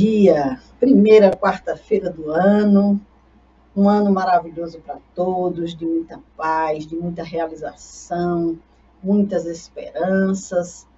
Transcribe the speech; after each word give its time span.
dia, 0.00 0.58
primeira 0.78 1.30
quarta-feira 1.30 2.08
do 2.08 2.30
ano, 2.30 2.98
um 3.76 3.86
ano 3.86 4.10
maravilhoso 4.10 4.80
para 4.80 4.98
todos, 5.14 5.76
de 5.76 5.84
muita 5.84 6.18
paz, 6.38 6.86
de 6.86 6.96
muita 6.96 7.22
realização, 7.22 8.58
muitas 9.02 9.44
esperanças, 9.44 10.88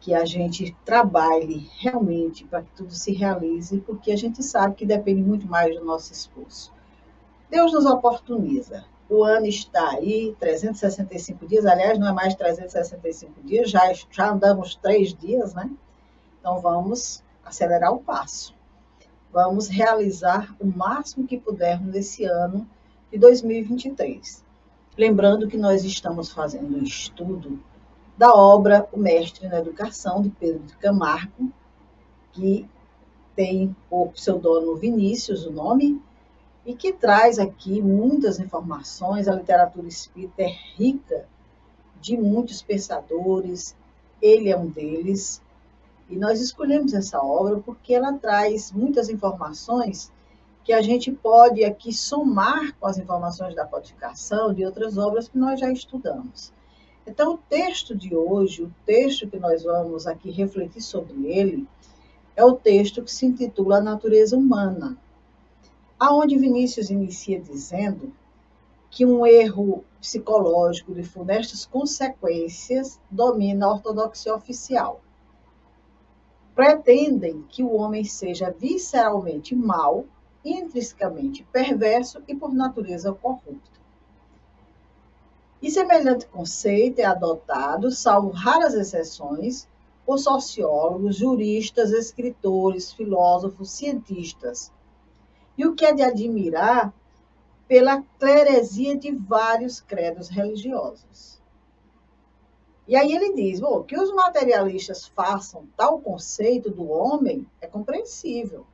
que 0.00 0.12
a 0.12 0.24
gente 0.24 0.76
trabalhe 0.84 1.70
realmente 1.78 2.44
para 2.44 2.62
que 2.62 2.70
tudo 2.74 2.92
se 2.92 3.12
realize, 3.12 3.78
porque 3.82 4.10
a 4.10 4.16
gente 4.16 4.42
sabe 4.42 4.74
que 4.74 4.84
depende 4.84 5.22
muito 5.22 5.46
mais 5.46 5.78
do 5.78 5.84
nosso 5.84 6.12
esforço. 6.12 6.72
Deus 7.48 7.72
nos 7.72 7.86
oportuniza. 7.86 8.84
O 9.08 9.22
ano 9.22 9.46
está 9.46 9.90
aí, 9.90 10.34
365 10.40 11.46
dias, 11.46 11.64
aliás, 11.66 11.96
não 12.00 12.08
é 12.08 12.12
mais 12.12 12.34
365 12.34 13.42
dias, 13.44 13.70
já, 13.70 13.92
já 14.10 14.32
andamos 14.32 14.74
três 14.74 15.14
dias, 15.14 15.54
né? 15.54 15.70
Então 16.40 16.60
vamos 16.60 17.22
acelerar 17.50 17.92
o 17.92 18.00
passo. 18.00 18.54
Vamos 19.32 19.68
realizar 19.68 20.54
o 20.58 20.66
máximo 20.66 21.26
que 21.26 21.38
pudermos 21.38 21.92
nesse 21.92 22.24
ano 22.24 22.66
de 23.12 23.18
2023. 23.18 24.44
Lembrando 24.96 25.46
que 25.46 25.56
nós 25.56 25.84
estamos 25.84 26.30
fazendo 26.32 26.76
um 26.76 26.82
estudo 26.82 27.60
da 28.16 28.32
obra 28.32 28.88
O 28.92 28.98
Mestre 28.98 29.48
na 29.48 29.58
Educação, 29.58 30.22
de 30.22 30.30
Pedro 30.30 30.60
de 30.60 30.76
Camargo, 30.76 31.52
que 32.32 32.68
tem 33.34 33.74
o 33.88 34.08
pseudônimo 34.08 34.76
Vinícius, 34.76 35.46
o 35.46 35.50
nome, 35.50 36.00
e 36.64 36.74
que 36.74 36.92
traz 36.92 37.38
aqui 37.38 37.80
muitas 37.80 38.38
informações. 38.38 39.26
A 39.26 39.34
literatura 39.34 39.88
espírita 39.88 40.42
é 40.42 40.54
rica 40.76 41.26
de 42.00 42.16
muitos 42.16 42.62
pensadores, 42.62 43.76
ele 44.20 44.50
é 44.50 44.56
um 44.56 44.66
deles. 44.66 45.40
E 46.10 46.16
nós 46.16 46.40
escolhemos 46.40 46.92
essa 46.92 47.22
obra 47.22 47.58
porque 47.58 47.94
ela 47.94 48.12
traz 48.14 48.72
muitas 48.72 49.08
informações 49.08 50.10
que 50.64 50.72
a 50.72 50.82
gente 50.82 51.12
pode 51.12 51.64
aqui 51.64 51.92
somar 51.92 52.74
com 52.80 52.86
as 52.88 52.98
informações 52.98 53.54
da 53.54 53.64
codificação 53.64 54.52
de 54.52 54.64
outras 54.64 54.98
obras 54.98 55.28
que 55.28 55.38
nós 55.38 55.60
já 55.60 55.70
estudamos. 55.70 56.52
Então, 57.06 57.34
o 57.34 57.38
texto 57.38 57.94
de 57.94 58.14
hoje, 58.14 58.64
o 58.64 58.74
texto 58.84 59.28
que 59.28 59.38
nós 59.38 59.62
vamos 59.62 60.04
aqui 60.04 60.32
refletir 60.32 60.82
sobre 60.82 61.26
ele, 61.26 61.66
é 62.34 62.44
o 62.44 62.56
texto 62.56 63.02
que 63.04 63.12
se 63.12 63.26
intitula 63.26 63.76
A 63.76 63.80
Natureza 63.80 64.36
Humana, 64.36 64.98
aonde 65.96 66.36
Vinícius 66.36 66.90
inicia 66.90 67.40
dizendo 67.40 68.12
que 68.90 69.06
um 69.06 69.24
erro 69.24 69.84
psicológico 70.00 70.92
de 70.92 71.04
funestas 71.04 71.64
consequências 71.64 72.98
domina 73.08 73.66
a 73.66 73.70
ortodoxia 73.70 74.34
oficial 74.34 75.00
pretendem 76.60 77.42
que 77.48 77.62
o 77.62 77.72
homem 77.72 78.04
seja 78.04 78.50
visceralmente 78.50 79.54
mau, 79.54 80.04
intrinsecamente 80.44 81.42
perverso 81.50 82.22
e 82.28 82.34
por 82.36 82.52
natureza 82.52 83.14
corrupto. 83.14 83.80
E 85.62 85.70
semelhante 85.70 86.26
conceito 86.26 86.98
é 86.98 87.06
adotado, 87.06 87.90
salvo 87.90 88.28
raras 88.28 88.74
exceções, 88.74 89.66
por 90.04 90.18
sociólogos, 90.18 91.16
juristas, 91.16 91.92
escritores, 91.92 92.92
filósofos, 92.92 93.70
cientistas. 93.70 94.70
E 95.56 95.66
o 95.66 95.74
que 95.74 95.86
é 95.86 95.94
de 95.94 96.02
admirar 96.02 96.92
pela 97.66 98.02
cleresia 98.18 98.98
de 98.98 99.10
vários 99.12 99.80
credos 99.80 100.28
religiosos. 100.28 101.39
E 102.90 102.96
aí 102.96 103.14
ele 103.14 103.32
diz, 103.34 103.60
bom, 103.60 103.84
que 103.84 103.96
os 103.96 104.12
materialistas 104.12 105.06
façam 105.06 105.64
tal 105.76 106.00
conceito 106.00 106.72
do 106.72 106.90
homem 106.90 107.46
é 107.60 107.68
compreensível, 107.68 108.66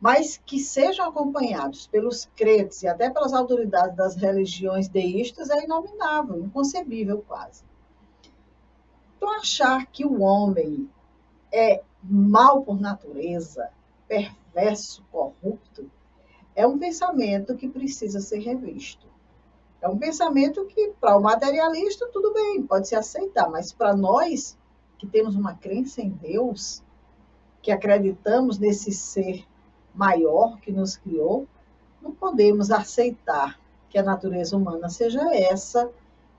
mas 0.00 0.36
que 0.46 0.60
sejam 0.60 1.08
acompanhados 1.08 1.88
pelos 1.88 2.26
crentes 2.36 2.84
e 2.84 2.86
até 2.86 3.10
pelas 3.10 3.32
autoridades 3.32 3.96
das 3.96 4.14
religiões 4.14 4.86
deístas 4.86 5.50
é 5.50 5.64
inominável, 5.64 6.38
inconcebível 6.38 7.24
quase. 7.26 7.64
Então, 9.16 9.28
achar 9.36 9.86
que 9.86 10.06
o 10.06 10.20
homem 10.20 10.88
é 11.52 11.82
mal 12.00 12.62
por 12.62 12.80
natureza, 12.80 13.70
perverso, 14.06 15.04
corrupto, 15.10 15.90
é 16.54 16.64
um 16.64 16.78
pensamento 16.78 17.56
que 17.56 17.68
precisa 17.68 18.20
ser 18.20 18.38
revisto. 18.38 19.11
É 19.82 19.88
um 19.88 19.98
pensamento 19.98 20.64
que, 20.66 20.92
para 21.00 21.16
o 21.16 21.20
materialista, 21.20 22.08
tudo 22.12 22.32
bem, 22.32 22.62
pode 22.62 22.86
se 22.86 22.94
aceitar, 22.94 23.50
mas 23.50 23.72
para 23.72 23.96
nós, 23.96 24.56
que 24.96 25.08
temos 25.08 25.34
uma 25.34 25.54
crença 25.54 26.00
em 26.00 26.08
Deus, 26.08 26.80
que 27.60 27.72
acreditamos 27.72 28.60
nesse 28.60 28.92
ser 28.92 29.44
maior 29.92 30.60
que 30.60 30.70
nos 30.70 30.96
criou, 30.96 31.48
não 32.00 32.12
podemos 32.12 32.70
aceitar 32.70 33.58
que 33.90 33.98
a 33.98 34.04
natureza 34.04 34.56
humana 34.56 34.88
seja 34.88 35.34
essa, 35.34 35.90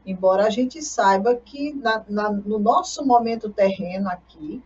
embora 0.06 0.46
a 0.48 0.50
gente 0.50 0.82
saiba 0.82 1.36
que 1.36 1.74
na, 1.74 2.02
na, 2.08 2.32
no 2.32 2.58
nosso 2.58 3.06
momento 3.06 3.50
terreno 3.50 4.08
aqui, 4.08 4.64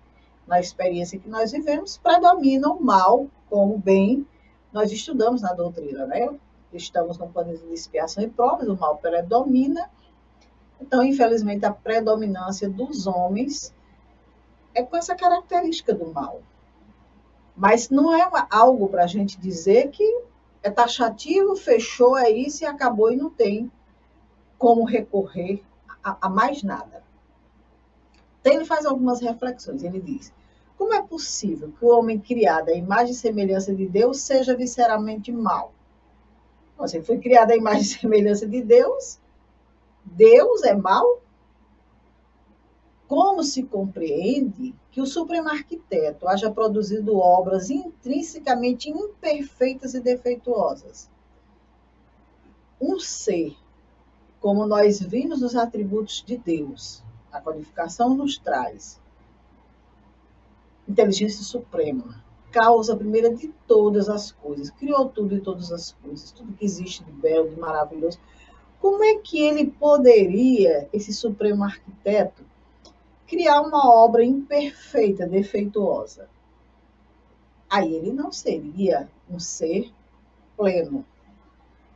na 0.48 0.60
experiência 0.60 1.20
que 1.20 1.28
nós 1.28 1.52
vivemos, 1.52 1.98
predomina 1.98 2.70
o 2.70 2.82
mal 2.82 3.28
como 3.50 3.74
o 3.74 3.80
bem. 3.80 4.26
Nós 4.72 4.92
estudamos 4.92 5.42
na 5.42 5.54
doutrina, 5.54 6.06
né? 6.06 6.30
Estamos 6.74 7.18
no 7.18 7.30
plano 7.30 7.58
de 7.58 7.74
expiação 7.74 8.24
e 8.24 8.30
provas, 8.30 8.68
o 8.68 8.76
mal 8.76 8.98
predomina. 8.98 9.90
Então, 10.80 11.04
infelizmente, 11.04 11.66
a 11.66 11.72
predominância 11.72 12.70
dos 12.70 13.08
homens 13.08 13.74
é 14.74 14.84
com 14.84 14.96
essa 14.96 15.16
característica 15.16 15.94
do 15.94 16.12
mal. 16.12 16.42
Mas 17.56 17.90
não 17.90 18.14
é 18.14 18.28
uma, 18.28 18.48
algo 18.52 18.88
para 18.88 19.04
a 19.04 19.08
gente 19.08 19.40
dizer 19.40 19.90
que 19.90 20.22
é 20.62 20.70
taxativo, 20.70 21.56
fechou, 21.56 22.18
é 22.18 22.30
isso 22.30 22.64
e 22.64 22.68
acabou 22.68 23.12
e 23.12 23.16
não 23.16 23.30
tem 23.30 23.72
como 24.58 24.84
recorrer 24.84 25.64
a, 26.04 26.18
a 26.22 26.30
mais 26.30 26.62
nada. 26.62 27.04
Então, 28.40 28.54
ele 28.54 28.66
faz 28.66 28.86
algumas 28.86 29.20
reflexões. 29.20 29.84
Ele 29.84 30.00
diz: 30.00 30.32
como 30.78 30.94
é 30.94 31.02
possível 31.02 31.72
que 31.72 31.84
o 31.84 31.90
homem 31.90 32.20
criado 32.20 32.70
à 32.70 32.74
imagem 32.74 33.12
e 33.12 33.16
semelhança 33.16 33.74
de 33.74 33.88
Deus 33.88 34.22
seja 34.22 34.56
visceralmente 34.56 35.32
mal? 35.32 35.74
Você 36.78 37.02
foi 37.02 37.18
criada 37.18 37.54
à 37.54 37.58
imagem 37.58 37.82
e 37.82 37.86
semelhança 37.86 38.48
de 38.48 38.62
Deus. 38.62 39.20
Deus 40.06 40.64
é 40.64 40.76
mal? 40.76 41.22
Como 43.08 43.44
se 43.44 43.64
compreende 43.64 44.76
que 44.92 45.02
o 45.02 45.06
Supremo 45.06 45.50
Arquiteto 45.50 46.28
haja 46.28 46.52
produzido 46.52 47.18
obras 47.18 47.70
intrinsecamente 47.70 48.90
imperfeitas 48.90 49.94
e 49.94 50.02
defeituosas? 50.02 51.10
Um 52.80 53.00
ser 53.00 53.56
como 54.40 54.68
nós 54.68 55.00
vimos 55.00 55.42
nos 55.42 55.56
atributos 55.56 56.24
de 56.26 56.38
Deus, 56.38 57.04
a 57.32 57.42
codificação 57.42 58.16
nos 58.16 58.38
traz 58.38 59.00
inteligência 60.88 61.44
suprema, 61.44 62.24
causa 62.52 62.96
primeira 62.96 63.34
de 63.34 63.50
todas 63.68 64.10
as 64.10 64.32
coisas, 64.32 64.70
criou 64.72 65.10
tudo 65.10 65.36
e 65.36 65.42
todas 65.42 65.72
as 65.72 65.92
coisas, 65.92 66.32
tudo 66.32 66.54
que 66.54 66.66
existe 66.66 67.04
de 67.04 67.12
belo, 67.12 67.50
de 67.50 67.60
maravilhoso. 67.60 68.20
Como 68.80 69.04
é 69.04 69.16
que 69.16 69.42
ele 69.42 69.68
poderia, 69.68 70.88
esse 70.94 71.14
supremo 71.14 71.64
arquiteto, 71.64 72.44
criar 73.26 73.62
uma 73.62 73.90
obra 73.90 74.24
imperfeita, 74.24 75.28
defeituosa? 75.28 76.30
Aí 77.70 77.94
ele 77.94 78.12
não 78.12 78.32
seria 78.32 79.10
um 79.30 79.40
ser 79.40 79.92
pleno, 80.56 81.06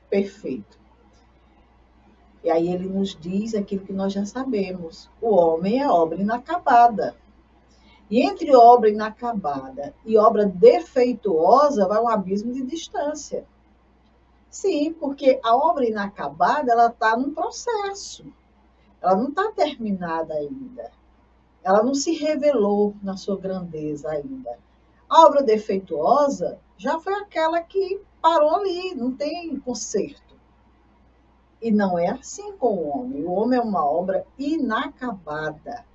perfeito. 0.10 0.80
E 2.44 2.50
aí 2.50 2.70
ele 2.70 2.90
nos 2.90 3.16
diz 3.16 3.54
aquilo 3.54 3.86
que 3.86 3.94
nós 3.94 4.12
já 4.12 4.26
sabemos: 4.26 5.10
o 5.22 5.30
homem 5.30 5.82
é 5.82 5.88
obra 5.88 6.20
inacabada. 6.20 7.16
E 8.12 8.22
entre 8.22 8.54
obra 8.54 8.90
inacabada 8.90 9.96
e 10.06 10.18
obra 10.18 10.46
defeituosa 10.46 11.88
vai 11.88 12.02
um 12.02 12.10
abismo 12.10 12.52
de 12.52 12.62
distância. 12.62 13.46
Sim, 14.50 14.92
porque 14.92 15.40
a 15.42 15.56
obra 15.56 15.88
inacabada 15.88 16.74
ela 16.74 16.88
está 16.88 17.16
num 17.16 17.34
processo. 17.34 18.26
Ela 19.02 19.16
não 19.16 19.30
está 19.30 19.50
terminada 19.54 20.34
ainda. 20.34 20.92
Ela 21.64 21.82
não 21.82 21.94
se 21.94 22.12
revelou 22.12 22.94
na 23.02 23.16
sua 23.16 23.38
grandeza 23.38 24.10
ainda. 24.10 24.60
A 25.10 25.26
obra 25.26 25.42
defeituosa 25.42 26.60
já 26.78 27.00
foi 27.00 27.14
aquela 27.14 27.62
que 27.62 28.02
parou 28.22 28.58
ali, 28.58 28.94
não 28.94 29.16
tem 29.16 29.58
conserto. 29.58 30.36
E 31.62 31.72
não 31.72 31.98
é 31.98 32.10
assim 32.10 32.52
com 32.58 32.76
o 32.76 32.90
homem. 32.90 33.24
O 33.24 33.32
homem 33.32 33.58
é 33.58 33.62
uma 33.62 33.86
obra 33.86 34.26
inacabada. 34.38 35.86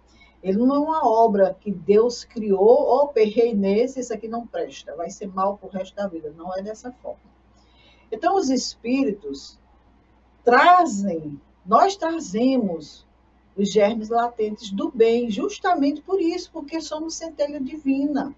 Ele 0.43 0.59
não 0.59 0.75
é 0.75 0.79
uma 0.79 1.09
obra 1.09 1.57
que 1.61 1.71
Deus 1.71 2.25
criou, 2.25 2.61
oh, 2.63 3.09
perrei 3.09 3.55
nesse, 3.55 4.01
isso 4.01 4.13
aqui 4.13 4.29
não 4.29 4.47
presta, 4.47 4.95
vai 4.95 5.11
ser 5.11 5.27
mal 5.27 5.57
para 5.57 5.69
o 5.69 5.71
resto 5.71 5.97
da 5.97 6.07
vida. 6.07 6.33
Não 6.37 6.57
é 6.57 6.63
dessa 6.63 6.93
forma. 6.93 7.21
Então, 8.11 8.37
os 8.37 8.49
espíritos 8.49 9.59
trazem, 10.45 11.41
nós 11.65 11.97
trazemos 11.97 13.07
os 13.57 13.73
germes 13.73 14.11
latentes 14.11 14.71
do 14.71 14.91
bem, 14.91 15.31
justamente 15.31 16.03
por 16.03 16.21
isso, 16.21 16.51
porque 16.53 16.81
somos 16.81 17.15
centelha 17.15 17.59
divina. 17.59 18.35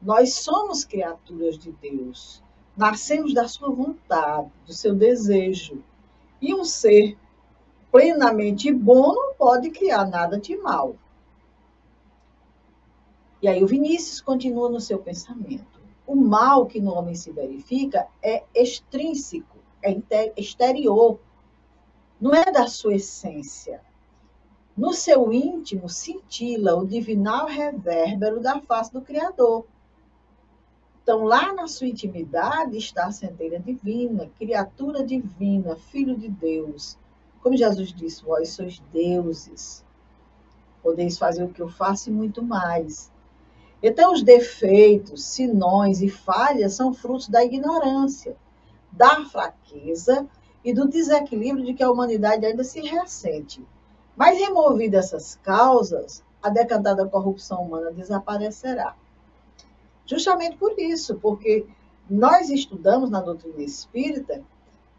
Nós 0.00 0.34
somos 0.34 0.84
criaturas 0.84 1.58
de 1.58 1.72
Deus, 1.72 2.42
nascemos 2.76 3.34
da 3.34 3.48
sua 3.48 3.70
vontade, 3.70 4.50
do 4.66 4.72
seu 4.72 4.94
desejo. 4.94 5.82
E 6.40 6.54
um 6.54 6.64
ser 6.64 7.16
plenamente 7.94 8.72
bom 8.72 9.14
não 9.14 9.34
pode 9.34 9.70
criar 9.70 10.04
nada 10.04 10.36
de 10.36 10.56
mal. 10.56 10.96
E 13.40 13.46
aí 13.46 13.62
o 13.62 13.68
Vinícius 13.68 14.20
continua 14.20 14.68
no 14.68 14.80
seu 14.80 14.98
pensamento. 14.98 15.80
O 16.04 16.16
mal 16.16 16.66
que 16.66 16.80
no 16.80 16.92
homem 16.92 17.14
se 17.14 17.30
verifica 17.30 18.08
é 18.20 18.42
extrínseco, 18.52 19.58
é 19.80 20.32
exterior, 20.36 21.20
não 22.20 22.34
é 22.34 22.50
da 22.50 22.66
sua 22.66 22.96
essência. 22.96 23.80
No 24.76 24.92
seu 24.92 25.32
íntimo 25.32 25.88
cintila 25.88 26.74
o 26.74 26.84
divinal 26.84 27.46
revérbero 27.46 28.40
da 28.40 28.60
face 28.60 28.92
do 28.92 29.02
Criador. 29.02 29.66
Então, 31.00 31.22
lá 31.22 31.52
na 31.52 31.68
sua 31.68 31.86
intimidade 31.86 32.76
está 32.76 33.06
a 33.06 33.12
centelha 33.12 33.60
divina, 33.60 34.28
criatura 34.36 35.04
divina, 35.04 35.76
filho 35.76 36.18
de 36.18 36.28
Deus, 36.28 36.98
como 37.44 37.58
Jesus 37.58 37.92
disse, 37.92 38.24
vós 38.24 38.48
sois 38.48 38.82
deuses. 38.90 39.84
Podeis 40.82 41.18
fazer 41.18 41.44
o 41.44 41.50
que 41.50 41.60
eu 41.60 41.68
faço 41.68 42.08
e 42.08 42.12
muito 42.12 42.42
mais. 42.42 43.12
Então, 43.82 44.14
os 44.14 44.22
defeitos, 44.22 45.22
sinões 45.26 46.00
e 46.00 46.08
falhas 46.08 46.72
são 46.72 46.94
frutos 46.94 47.28
da 47.28 47.44
ignorância, 47.44 48.34
da 48.90 49.26
fraqueza 49.26 50.26
e 50.64 50.72
do 50.72 50.88
desequilíbrio 50.88 51.66
de 51.66 51.74
que 51.74 51.82
a 51.82 51.90
humanidade 51.90 52.46
ainda 52.46 52.64
se 52.64 52.80
ressente. 52.80 53.62
Mas, 54.16 54.38
removidas 54.38 55.04
essas 55.08 55.38
causas, 55.42 56.24
a 56.42 56.48
decantada 56.48 57.06
corrupção 57.06 57.60
humana 57.60 57.92
desaparecerá. 57.92 58.96
Justamente 60.06 60.56
por 60.56 60.78
isso, 60.78 61.16
porque 61.16 61.66
nós 62.08 62.48
estudamos 62.48 63.10
na 63.10 63.20
doutrina 63.20 63.60
espírita 63.60 64.42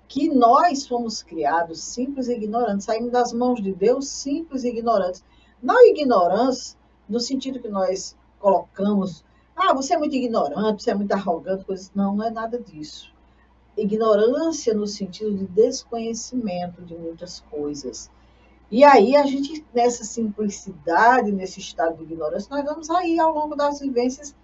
que 0.07 0.29
nós 0.29 0.87
fomos 0.87 1.23
criados 1.23 1.81
simples 1.81 2.27
e 2.27 2.33
ignorantes, 2.33 2.85
saímos 2.85 3.11
das 3.11 3.33
mãos 3.33 3.61
de 3.61 3.73
Deus 3.73 4.07
simples 4.07 4.63
e 4.63 4.69
ignorantes. 4.69 5.23
Não 5.61 5.85
ignorância 5.85 6.77
no 7.07 7.19
sentido 7.19 7.59
que 7.59 7.67
nós 7.67 8.15
colocamos, 8.39 9.23
ah, 9.55 9.73
você 9.73 9.93
é 9.93 9.97
muito 9.97 10.15
ignorante, 10.15 10.83
você 10.83 10.91
é 10.91 10.95
muito 10.95 11.11
arrogante, 11.11 11.65
coisas. 11.65 11.91
Não, 11.95 12.15
não 12.15 12.25
é 12.25 12.29
nada 12.29 12.59
disso. 12.59 13.13
Ignorância 13.77 14.73
no 14.73 14.85
sentido 14.85 15.33
de 15.35 15.45
desconhecimento 15.47 16.81
de 16.81 16.95
muitas 16.95 17.39
coisas. 17.49 18.09
E 18.69 18.83
aí 18.83 19.15
a 19.15 19.25
gente, 19.25 19.65
nessa 19.73 20.03
simplicidade, 20.03 21.31
nesse 21.31 21.59
estado 21.59 21.97
de 21.97 22.03
ignorância, 22.03 22.49
nós 22.49 22.65
vamos 22.65 22.89
aí 22.89 23.19
ao 23.19 23.33
longo 23.33 23.55
das 23.55 23.79
vivências 23.79 24.35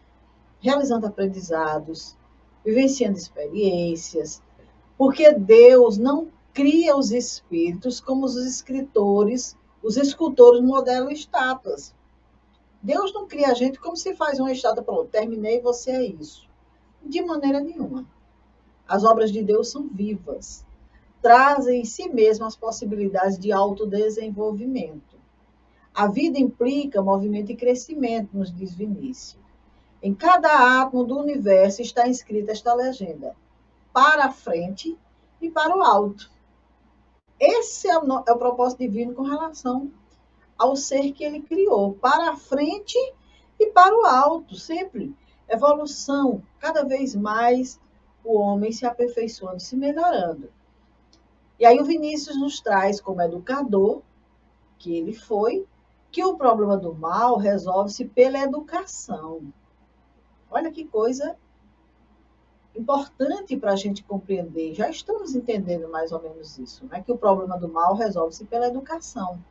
realizando 0.60 1.08
aprendizados, 1.08 2.16
vivenciando 2.64 3.18
experiências, 3.18 4.42
porque 5.02 5.34
Deus 5.34 5.98
não 5.98 6.28
cria 6.54 6.96
os 6.96 7.12
espíritos 7.12 8.00
como 8.00 8.24
os 8.24 8.36
escritores, 8.36 9.58
os 9.82 9.98
escultores 9.98 10.62
modelam 10.62 11.10
estátuas. 11.10 11.92
Deus 12.84 13.12
não 13.12 13.28
cria 13.28 13.48
a 13.48 13.56
gente 13.56 13.80
como 13.80 13.98
se 13.98 14.14
faz 14.14 14.40
uma 14.40 14.52
estátua, 14.52 14.84
pronto, 14.84 15.10
terminei, 15.10 15.60
você 15.60 15.90
é 15.90 16.04
isso. 16.04 16.48
De 17.02 17.20
maneira 17.20 17.60
nenhuma. 17.60 18.06
As 18.88 19.04
obras 19.04 19.32
de 19.32 19.42
Deus 19.42 19.72
são 19.72 19.88
vivas, 19.88 20.64
trazem 21.20 21.82
em 21.82 21.86
si 21.86 22.08
mesmas 22.08 22.50
as 22.50 22.56
possibilidades 22.56 23.40
de 23.40 23.52
autodesenvolvimento. 23.52 25.18
A 25.96 26.06
vida 26.06 26.38
implica 26.38 27.02
movimento 27.02 27.52
e 27.52 27.56
crescimento, 27.56 28.38
nos 28.38 28.54
diz 28.54 28.76
Vinícius. 28.76 29.42
Em 30.00 30.14
cada 30.14 30.80
átomo 30.80 31.04
do 31.04 31.18
universo 31.18 31.82
está 31.82 32.08
inscrita 32.08 32.52
esta 32.52 32.72
legenda: 32.76 33.36
para 33.94 34.26
a 34.26 34.32
frente 34.32 34.98
e 35.42 35.50
para 35.50 35.76
o 35.76 35.82
alto. 35.82 36.32
Esse 37.40 37.90
é 37.90 37.98
o, 37.98 38.24
é 38.28 38.32
o 38.32 38.38
propósito 38.38 38.80
divino 38.80 39.14
com 39.14 39.24
relação 39.24 39.92
ao 40.58 40.76
ser 40.76 41.12
que 41.12 41.24
ele 41.24 41.42
criou, 41.42 41.94
para 41.94 42.32
a 42.32 42.36
frente 42.36 42.98
e 43.60 43.68
para 43.68 43.98
o 43.98 44.06
alto, 44.06 44.56
sempre. 44.56 45.16
Evolução, 45.50 46.44
cada 46.60 46.84
vez 46.84 47.16
mais 47.16 47.80
o 48.24 48.38
homem 48.38 48.72
se 48.72 48.86
aperfeiçoando, 48.86 49.60
se 49.60 49.76
melhorando. 49.76 50.52
E 51.60 51.66
aí 51.66 51.80
o 51.80 51.86
Vinícius 51.86 52.40
nos 52.40 52.60
traz 52.60 53.02
como 53.02 53.22
educador, 53.22 54.02
que 54.78 54.96
ele 54.96 55.14
foi, 55.14 55.66
que 56.12 56.24
o 56.24 56.36
problema 56.36 56.78
do 56.78 56.94
mal 56.94 57.38
resolve-se 57.38 58.06
pela 58.06 58.40
educação. 58.40 59.52
Olha 60.50 60.72
que 60.72 60.86
coisa 60.86 61.38
importante 62.76 63.58
para 63.58 63.74
a 63.74 63.76
gente 63.76 64.04
compreender. 64.04 64.74
Já 64.74 64.90
estamos 64.90 65.36
entendendo 65.36 65.90
mais 65.90 66.12
ou 66.12 66.22
menos 66.22 66.58
isso, 66.58 66.86
né? 66.86 67.02
que 67.02 67.12
o 67.12 67.18
problema 67.18 67.58
do 67.58 67.68
mal 67.68 67.96
resolve-se 67.96 68.46
pela 68.46 68.68
educação. 68.68 69.44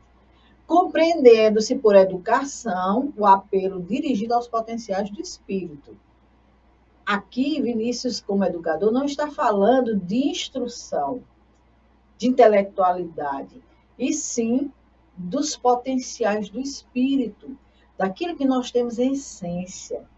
Compreendendo-se 0.67 1.77
por 1.77 1.97
educação 1.97 3.13
o 3.17 3.27
apelo 3.27 3.83
dirigido 3.83 4.35
aos 4.35 4.49
potenciais 4.49 5.11
do 5.11 5.21
espírito. 5.21 5.97
Aqui, 7.05 7.61
Vinícius, 7.61 8.21
como 8.21 8.45
educador, 8.45 8.93
não 8.93 9.05
está 9.05 9.31
falando 9.31 9.97
de 9.97 10.29
instrução, 10.29 11.23
de 12.17 12.29
intelectualidade, 12.29 13.61
e 13.99 14.13
sim 14.13 14.73
dos 15.17 15.57
potenciais 15.57 16.49
do 16.49 16.61
espírito, 16.61 17.59
daquilo 17.99 18.37
que 18.37 18.45
nós 18.45 18.71
temos 18.71 18.99
em 18.99 19.13
essência 19.13 20.09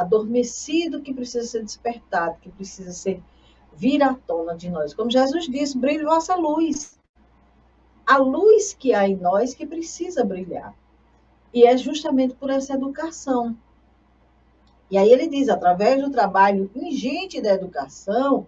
adormecido 0.00 1.02
que 1.02 1.14
precisa 1.14 1.46
ser 1.46 1.64
despertado, 1.64 2.38
que 2.40 2.50
precisa 2.50 2.92
ser 2.92 3.22
vir 3.72 4.02
à 4.02 4.14
tona 4.14 4.56
de 4.56 4.68
nós. 4.70 4.94
Como 4.94 5.10
Jesus 5.10 5.46
disse, 5.46 5.78
brilhe 5.78 6.04
vossa 6.04 6.34
luz. 6.34 6.98
A 8.06 8.16
luz 8.16 8.74
que 8.74 8.92
há 8.92 9.08
em 9.08 9.16
nós 9.16 9.54
que 9.54 9.66
precisa 9.66 10.24
brilhar. 10.24 10.74
E 11.52 11.64
é 11.64 11.76
justamente 11.76 12.34
por 12.34 12.50
essa 12.50 12.74
educação. 12.74 13.56
E 14.90 14.98
aí 14.98 15.10
ele 15.10 15.28
diz, 15.28 15.48
através 15.48 16.02
do 16.02 16.10
trabalho 16.10 16.70
ingente 16.74 17.40
da 17.40 17.54
educação, 17.54 18.46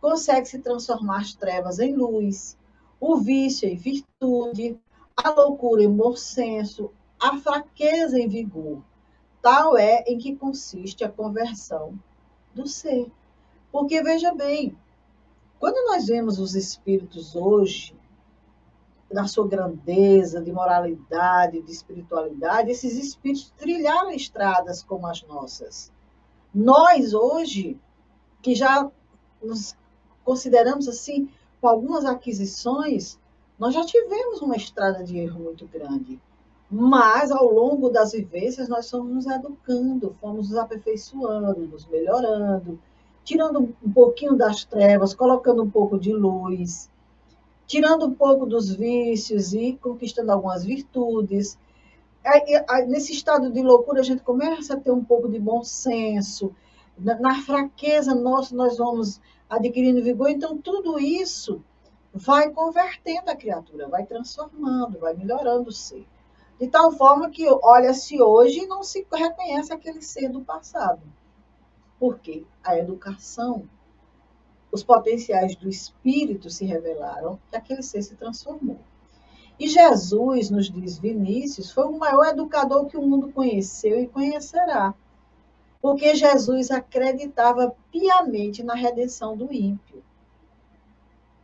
consegue-se 0.00 0.58
transformar 0.58 1.20
as 1.20 1.34
trevas 1.34 1.78
em 1.78 1.94
luz, 1.94 2.56
o 2.98 3.16
vício 3.16 3.68
em 3.68 3.76
virtude, 3.76 4.78
a 5.16 5.30
loucura 5.30 5.82
em 5.82 5.90
bom 5.90 6.16
senso, 6.16 6.90
a 7.20 7.36
fraqueza 7.38 8.18
em 8.18 8.28
vigor, 8.28 8.82
Tal 9.42 9.76
é 9.76 10.04
em 10.06 10.16
que 10.16 10.36
consiste 10.36 11.02
a 11.02 11.10
conversão 11.10 11.98
do 12.54 12.66
ser. 12.66 13.10
Porque, 13.72 14.00
veja 14.02 14.32
bem, 14.32 14.76
quando 15.58 15.84
nós 15.88 16.06
vemos 16.06 16.38
os 16.38 16.54
espíritos 16.54 17.34
hoje, 17.34 17.94
na 19.10 19.26
sua 19.26 19.46
grandeza, 19.46 20.40
de 20.40 20.52
moralidade, 20.52 21.60
de 21.60 21.70
espiritualidade, 21.70 22.70
esses 22.70 22.96
espíritos 22.96 23.52
trilharam 23.58 24.10
estradas 24.10 24.82
como 24.82 25.06
as 25.06 25.22
nossas. 25.24 25.92
Nós, 26.54 27.12
hoje, 27.12 27.78
que 28.40 28.54
já 28.54 28.90
nos 29.42 29.76
consideramos 30.24 30.88
assim, 30.88 31.28
com 31.60 31.68
algumas 31.68 32.04
aquisições, 32.04 33.18
nós 33.58 33.74
já 33.74 33.84
tivemos 33.84 34.40
uma 34.40 34.56
estrada 34.56 35.04
de 35.04 35.18
erro 35.18 35.40
muito 35.40 35.66
grande. 35.66 36.20
Mas, 36.74 37.30
ao 37.30 37.52
longo 37.52 37.90
das 37.90 38.12
vivências, 38.12 38.66
nós 38.66 38.88
fomos 38.88 39.12
nos 39.12 39.26
educando, 39.26 40.16
fomos 40.18 40.48
nos 40.48 40.56
aperfeiçoando, 40.56 41.66
nos 41.66 41.86
melhorando, 41.86 42.80
tirando 43.22 43.74
um 43.84 43.92
pouquinho 43.92 44.34
das 44.34 44.64
trevas, 44.64 45.12
colocando 45.12 45.62
um 45.62 45.70
pouco 45.70 45.98
de 45.98 46.14
luz, 46.14 46.90
tirando 47.66 48.06
um 48.06 48.14
pouco 48.14 48.46
dos 48.46 48.74
vícios 48.74 49.52
e 49.52 49.74
conquistando 49.82 50.32
algumas 50.32 50.64
virtudes. 50.64 51.58
Nesse 52.88 53.12
estado 53.12 53.50
de 53.50 53.60
loucura, 53.60 54.00
a 54.00 54.04
gente 54.04 54.22
começa 54.22 54.72
a 54.72 54.80
ter 54.80 54.92
um 54.92 55.04
pouco 55.04 55.28
de 55.28 55.38
bom 55.38 55.62
senso. 55.62 56.54
Na 56.96 57.42
fraqueza 57.42 58.14
nossa, 58.14 58.56
nós 58.56 58.78
vamos 58.78 59.20
adquirindo 59.46 60.02
vigor. 60.02 60.30
Então, 60.30 60.56
tudo 60.56 60.98
isso 60.98 61.62
vai 62.14 62.48
convertendo 62.48 63.30
a 63.30 63.36
criatura, 63.36 63.88
vai 63.88 64.06
transformando, 64.06 64.98
vai 64.98 65.12
melhorando 65.12 65.68
o 65.68 65.72
ser. 65.72 66.06
De 66.62 66.68
tal 66.68 66.92
forma 66.92 67.28
que 67.28 67.44
olha-se 67.60 68.22
hoje 68.22 68.60
e 68.60 68.66
não 68.68 68.84
se 68.84 69.04
reconhece 69.12 69.72
aquele 69.72 70.00
ser 70.00 70.28
do 70.28 70.42
passado. 70.42 71.02
Por 71.98 72.20
quê? 72.20 72.44
A 72.62 72.78
educação, 72.78 73.68
os 74.70 74.84
potenciais 74.84 75.56
do 75.56 75.68
espírito 75.68 76.48
se 76.50 76.64
revelaram 76.64 77.36
e 77.52 77.56
aquele 77.56 77.82
ser 77.82 78.00
se 78.02 78.14
transformou. 78.14 78.78
E 79.58 79.66
Jesus, 79.66 80.50
nos 80.50 80.70
diz 80.70 80.98
Vinícius, 80.98 81.72
foi 81.72 81.86
o 81.86 81.98
maior 81.98 82.26
educador 82.26 82.86
que 82.86 82.96
o 82.96 83.02
mundo 83.02 83.32
conheceu 83.32 84.00
e 84.00 84.06
conhecerá. 84.06 84.94
Porque 85.80 86.14
Jesus 86.14 86.70
acreditava 86.70 87.74
piamente 87.90 88.62
na 88.62 88.76
redenção 88.76 89.36
do 89.36 89.52
ímpio 89.52 89.91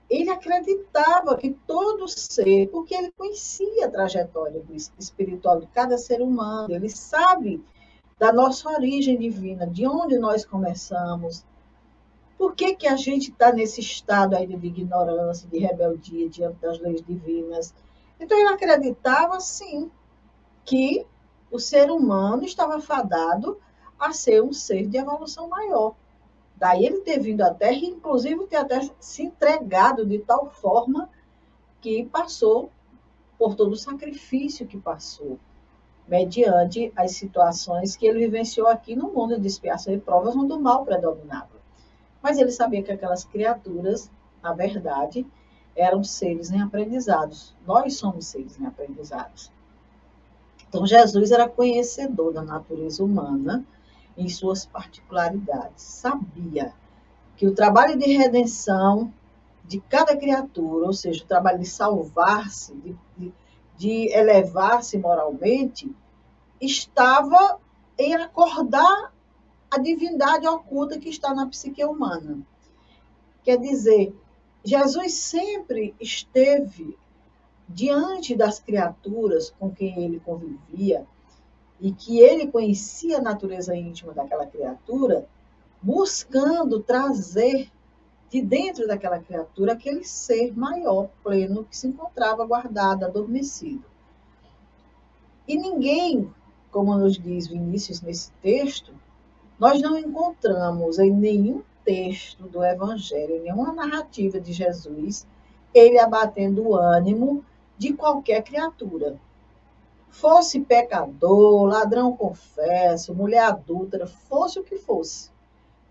ele 0.09 0.31
acreditava 0.31 1.37
que 1.37 1.51
todo 1.67 2.09
ser, 2.09 2.69
porque 2.69 2.95
ele 2.95 3.13
conhecia 3.13 3.87
a 3.87 3.91
trajetória 3.91 4.63
espiritual 4.99 5.61
de 5.61 5.67
cada 5.67 5.99
ser 5.99 6.23
humano, 6.23 6.75
ele 6.75 6.89
sabe 6.89 7.63
da 8.19 8.33
nossa 8.33 8.69
origem 8.71 9.19
divina, 9.19 9.67
de 9.67 9.87
onde 9.87 10.19
nós 10.19 10.45
começamos, 10.45 11.45
por 12.39 12.55
que, 12.55 12.75
que 12.75 12.87
a 12.87 12.97
gente 12.97 13.31
está 13.31 13.53
nesse 13.53 13.81
estado 13.81 14.35
ainda 14.35 14.57
de 14.57 14.67
ignorância, 14.67 15.49
de 15.49 15.59
rebeldia 15.59 16.29
diante 16.29 16.57
das 16.61 16.79
leis 16.79 17.03
divinas. 17.03 17.75
Então 18.19 18.39
ele 18.39 18.49
acreditava, 18.49 19.39
sim, 19.41 19.91
que 20.65 21.05
o 21.51 21.59
ser 21.59 21.91
humano 21.91 22.45
estava 22.45 22.81
fadado 22.81 23.59
a 23.99 24.13
ser 24.13 24.43
um 24.43 24.53
ser 24.53 24.87
de 24.87 24.97
evolução 24.97 25.49
maior. 25.49 25.95
Daí 26.59 26.85
ele 26.85 27.01
ter 27.03 27.21
vindo 27.21 27.43
à 27.43 27.55
Terra, 27.55 27.77
inclusive 27.77 28.47
ter 28.49 28.57
até 28.57 28.81
se 28.99 29.23
entregado 29.23 30.05
de 30.05 30.19
tal 30.19 30.51
forma 30.51 31.09
que 31.81 32.05
passou 32.07 32.71
por 33.39 33.55
todo 33.55 33.73
o 33.73 33.77
sacrifício 33.77 34.67
que 34.67 34.77
passou, 34.77 35.39
mediante 36.09 36.93
as 36.97 37.13
situações 37.13 37.95
que 37.95 38.07
ele 38.07 38.19
vivenciou 38.19 38.67
aqui 38.67 38.97
no 38.97 39.13
mundo 39.13 39.39
de 39.39 39.47
expiação 39.47 39.95
e 39.95 40.01
provas, 40.01 40.35
onde 40.35 40.53
o 40.53 40.59
mal 40.59 40.85
predominava. 40.85 41.59
Mas 42.21 42.39
ele 42.39 42.51
sabia 42.51 42.83
que 42.83 42.91
aquelas 42.91 43.25
criaturas, 43.25 44.11
na 44.43 44.53
verdade, 44.53 45.25
eram 45.77 46.03
seres 46.03 46.51
em 46.51 46.61
aprendizados. 46.61 47.55
Nós 47.65 47.95
somos 47.95 48.27
seres 48.27 48.59
em 48.59 48.67
aprendizados. 48.67 49.53
Então, 50.69 50.85
Jesus 50.85 51.31
era 51.31 51.49
conhecedor 51.49 52.33
da 52.33 52.43
natureza 52.43 53.05
humana, 53.05 53.65
em 54.19 54.29
suas 54.29 54.67
particularidades. 54.67 55.83
Sabia 55.83 56.75
que 57.37 57.47
o 57.47 57.55
trabalho 57.55 57.97
de 57.97 58.13
redenção 58.13 59.13
de 59.65 59.81
cada 59.81 60.17
criatura, 60.17 60.87
ou 60.87 60.93
seja, 60.93 61.23
o 61.23 61.27
trabalho 61.27 61.61
de 61.61 61.67
salvar-se, 61.67 62.75
de, 62.75 62.97
de, 63.17 63.33
de 63.77 64.13
elevar-se 64.13 64.99
moralmente, 64.99 65.95
estava 66.61 67.61
em 67.97 68.15
acordar 68.15 69.13
a 69.71 69.79
divindade 69.79 70.47
oculta 70.47 70.99
que 70.99 71.09
está 71.09 71.33
na 71.33 71.47
psique 71.47 71.85
humana. 71.85 72.41
Quer 73.45 73.59
dizer, 73.59 74.15
Jesus 74.65 75.15
sempre 75.15 75.95
esteve 76.01 76.97
diante 77.69 78.35
das 78.35 78.59
criaturas 78.59 79.55
com 79.59 79.71
quem 79.71 80.05
ele 80.05 80.21
convivia, 80.21 81.07
e 81.81 81.93
que 81.93 82.19
ele 82.19 82.49
conhecia 82.49 83.19
a 83.19 83.23
natureza 83.23 83.77
íntima 83.77 84.13
daquela 84.13 84.47
criatura, 84.47 85.27
buscando 85.81 86.81
trazer 86.81 87.71
de 88.29 88.43
dentro 88.43 88.87
daquela 88.87 89.21
criatura 89.21 89.73
aquele 89.73 90.05
ser 90.05 90.57
maior, 90.57 91.09
pleno, 91.23 91.65
que 91.65 91.77
se 91.77 91.87
encontrava 91.87 92.45
guardado, 92.45 93.05
adormecido. 93.05 93.85
E 95.47 95.57
ninguém, 95.57 96.31
como 96.71 96.95
nos 96.97 97.19
diz 97.19 97.47
Vinícius 97.47 98.03
nesse 98.03 98.31
texto, 98.43 98.93
nós 99.59 99.81
não 99.81 99.97
encontramos 99.97 100.99
em 100.99 101.11
nenhum 101.11 101.63
texto 101.85 102.43
do 102.49 102.63
Evangelho, 102.63 103.37
em 103.37 103.43
nenhuma 103.45 103.73
narrativa 103.73 104.39
de 104.39 104.53
Jesus, 104.53 105.27
ele 105.73 105.99
abatendo 105.99 106.69
o 106.69 106.77
ânimo 106.77 107.45
de 107.79 107.95
qualquer 107.95 108.43
criatura 108.43 109.19
fosse 110.21 110.61
pecador, 110.61 111.65
ladrão 111.65 112.17
confesso, 112.17 113.15
mulher 113.15 113.45
adúltera, 113.45 114.07
fosse 114.07 114.59
o 114.59 114.65
que 114.65 114.77
fosse. 114.77 115.31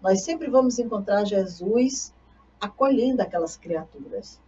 Nós 0.01 0.22
sempre 0.22 0.50
vamos 0.50 0.77
encontrar 0.77 1.25
Jesus 1.25 2.13
acolhendo 2.60 3.22
aquelas 3.22 3.55
criaturas. 3.55 4.39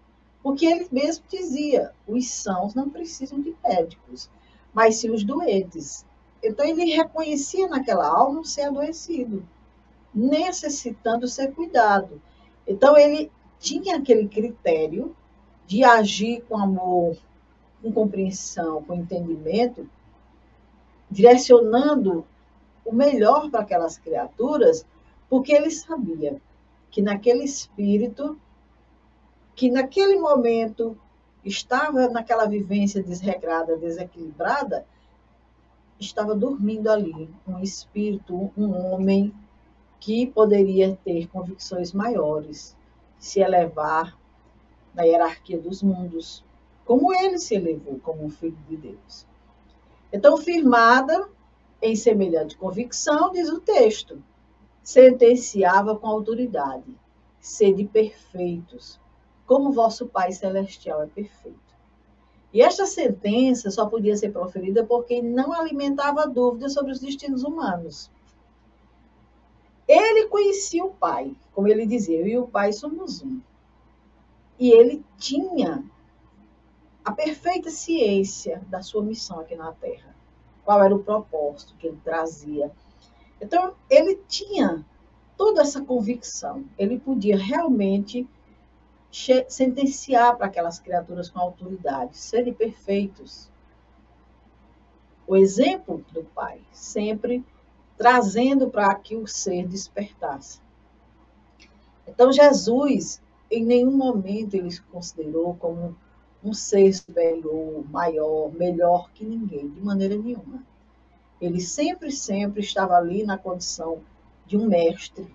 Porque 0.43 0.65
ele 0.65 0.87
mesmo 0.91 1.23
dizia: 1.29 1.93
os 2.05 2.29
sãos 2.29 2.75
não 2.75 2.89
precisam 2.89 3.41
de 3.41 3.55
médicos, 3.63 4.29
mas 4.73 4.97
sim 4.97 5.11
os 5.11 5.23
doentes. 5.23 6.05
Então 6.43 6.65
ele 6.65 6.93
reconhecia 6.95 7.67
naquela 7.67 8.07
alma 8.07 8.41
um 8.41 8.43
ser 8.43 8.63
adoecido, 8.63 9.45
necessitando 10.13 11.27
ser 11.27 11.53
cuidado. 11.53 12.21
Então 12.67 12.97
ele 12.97 13.31
tinha 13.59 13.97
aquele 13.97 14.27
critério 14.27 15.15
de 15.65 15.83
agir 15.83 16.43
com 16.47 16.57
amor, 16.57 17.17
com 17.81 17.91
compreensão, 17.91 18.83
com 18.83 18.93
entendimento, 18.93 19.89
direcionando 21.09 22.25
o 22.85 22.93
melhor 22.93 23.49
para 23.49 23.61
aquelas 23.61 23.97
criaturas, 23.97 24.85
porque 25.29 25.53
ele 25.53 25.71
sabia 25.71 26.41
que 26.91 27.01
naquele 27.01 27.43
espírito, 27.43 28.39
que 29.55 29.69
naquele 29.69 30.19
momento 30.19 30.97
estava 31.43 32.09
naquela 32.09 32.45
vivência 32.45 33.01
desregrada, 33.01 33.77
desequilibrada, 33.77 34.85
estava 35.99 36.33
dormindo 36.33 36.89
ali 36.89 37.29
um 37.47 37.59
espírito, 37.59 38.51
um 38.57 38.93
homem 38.93 39.33
que 39.99 40.25
poderia 40.27 40.97
ter 41.03 41.27
convicções 41.27 41.91
maiores, 41.91 42.75
se 43.17 43.41
elevar 43.41 44.17
na 44.93 45.03
hierarquia 45.03 45.59
dos 45.59 45.83
mundos, 45.83 46.43
como 46.89 47.13
ele 47.13 47.37
se 47.37 47.53
elevou 47.53 47.99
como 47.99 48.31
filho 48.31 48.57
de 48.67 48.75
Deus. 48.75 49.23
Então, 50.11 50.37
firmada 50.37 51.29
em 51.79 51.95
semelhante 51.95 52.57
convicção, 52.57 53.31
diz 53.31 53.47
o 53.47 53.59
texto, 53.59 54.19
sentenciava 54.81 55.95
com 55.95 56.07
autoridade: 56.07 56.97
sede 57.39 57.85
perfeitos, 57.85 58.99
como 59.45 59.71
vosso 59.71 60.07
Pai 60.07 60.31
Celestial 60.31 61.03
é 61.03 61.05
perfeito. 61.05 61.59
E 62.51 62.59
esta 62.59 62.87
sentença 62.87 63.69
só 63.69 63.85
podia 63.85 64.17
ser 64.17 64.31
proferida 64.31 64.83
por 64.83 65.05
quem 65.05 65.21
não 65.21 65.53
alimentava 65.53 66.25
dúvidas 66.25 66.73
sobre 66.73 66.91
os 66.91 66.99
destinos 66.99 67.43
humanos. 67.43 68.09
Ele 69.87 70.25
conhecia 70.25 70.83
o 70.83 70.95
Pai, 70.95 71.35
como 71.53 71.67
ele 71.67 71.85
dizia, 71.85 72.17
eu 72.17 72.27
e 72.27 72.37
o 72.39 72.47
Pai 72.47 72.73
somos 72.73 73.21
um. 73.21 73.39
E 74.57 74.71
ele 74.71 75.05
tinha 75.19 75.87
a 77.03 77.11
perfeita 77.11 77.69
ciência 77.69 78.61
da 78.67 78.81
sua 78.81 79.03
missão 79.03 79.39
aqui 79.39 79.55
na 79.55 79.71
Terra. 79.73 80.15
Qual 80.63 80.83
era 80.83 80.95
o 80.95 81.03
propósito 81.03 81.75
que 81.77 81.87
ele 81.87 81.99
trazia. 82.03 82.71
Então, 83.41 83.73
ele 83.89 84.15
tinha 84.27 84.85
toda 85.37 85.61
essa 85.61 85.81
convicção. 85.81 86.65
Ele 86.77 86.99
podia 86.99 87.37
realmente 87.37 88.27
sentenciar 89.47 90.37
para 90.37 90.45
aquelas 90.45 90.79
criaturas 90.79 91.29
com 91.29 91.39
autoridade, 91.39 92.17
serem 92.17 92.53
perfeitos. 92.53 93.49
O 95.25 95.35
exemplo 95.35 96.05
do 96.11 96.23
Pai, 96.23 96.61
sempre 96.71 97.43
trazendo 97.97 98.69
para 98.69 98.93
que 98.95 99.15
o 99.15 99.25
ser 99.25 99.67
despertasse. 99.67 100.61
Então, 102.07 102.31
Jesus, 102.31 103.21
em 103.49 103.63
nenhum 103.63 103.95
momento, 103.95 104.53
ele 104.53 104.69
se 104.69 104.81
considerou 104.83 105.55
como 105.55 105.95
um 106.43 106.53
ser 106.53 106.93
superior, 106.93 107.83
maior, 107.89 108.51
melhor 108.53 109.09
que 109.11 109.25
ninguém, 109.25 109.69
de 109.69 109.81
maneira 109.81 110.15
nenhuma. 110.15 110.63
Ele 111.41 111.59
sempre, 111.59 112.11
sempre 112.11 112.61
estava 112.61 112.95
ali 112.95 113.23
na 113.23 113.37
condição 113.37 113.99
de 114.45 114.57
um 114.57 114.65
mestre, 114.65 115.27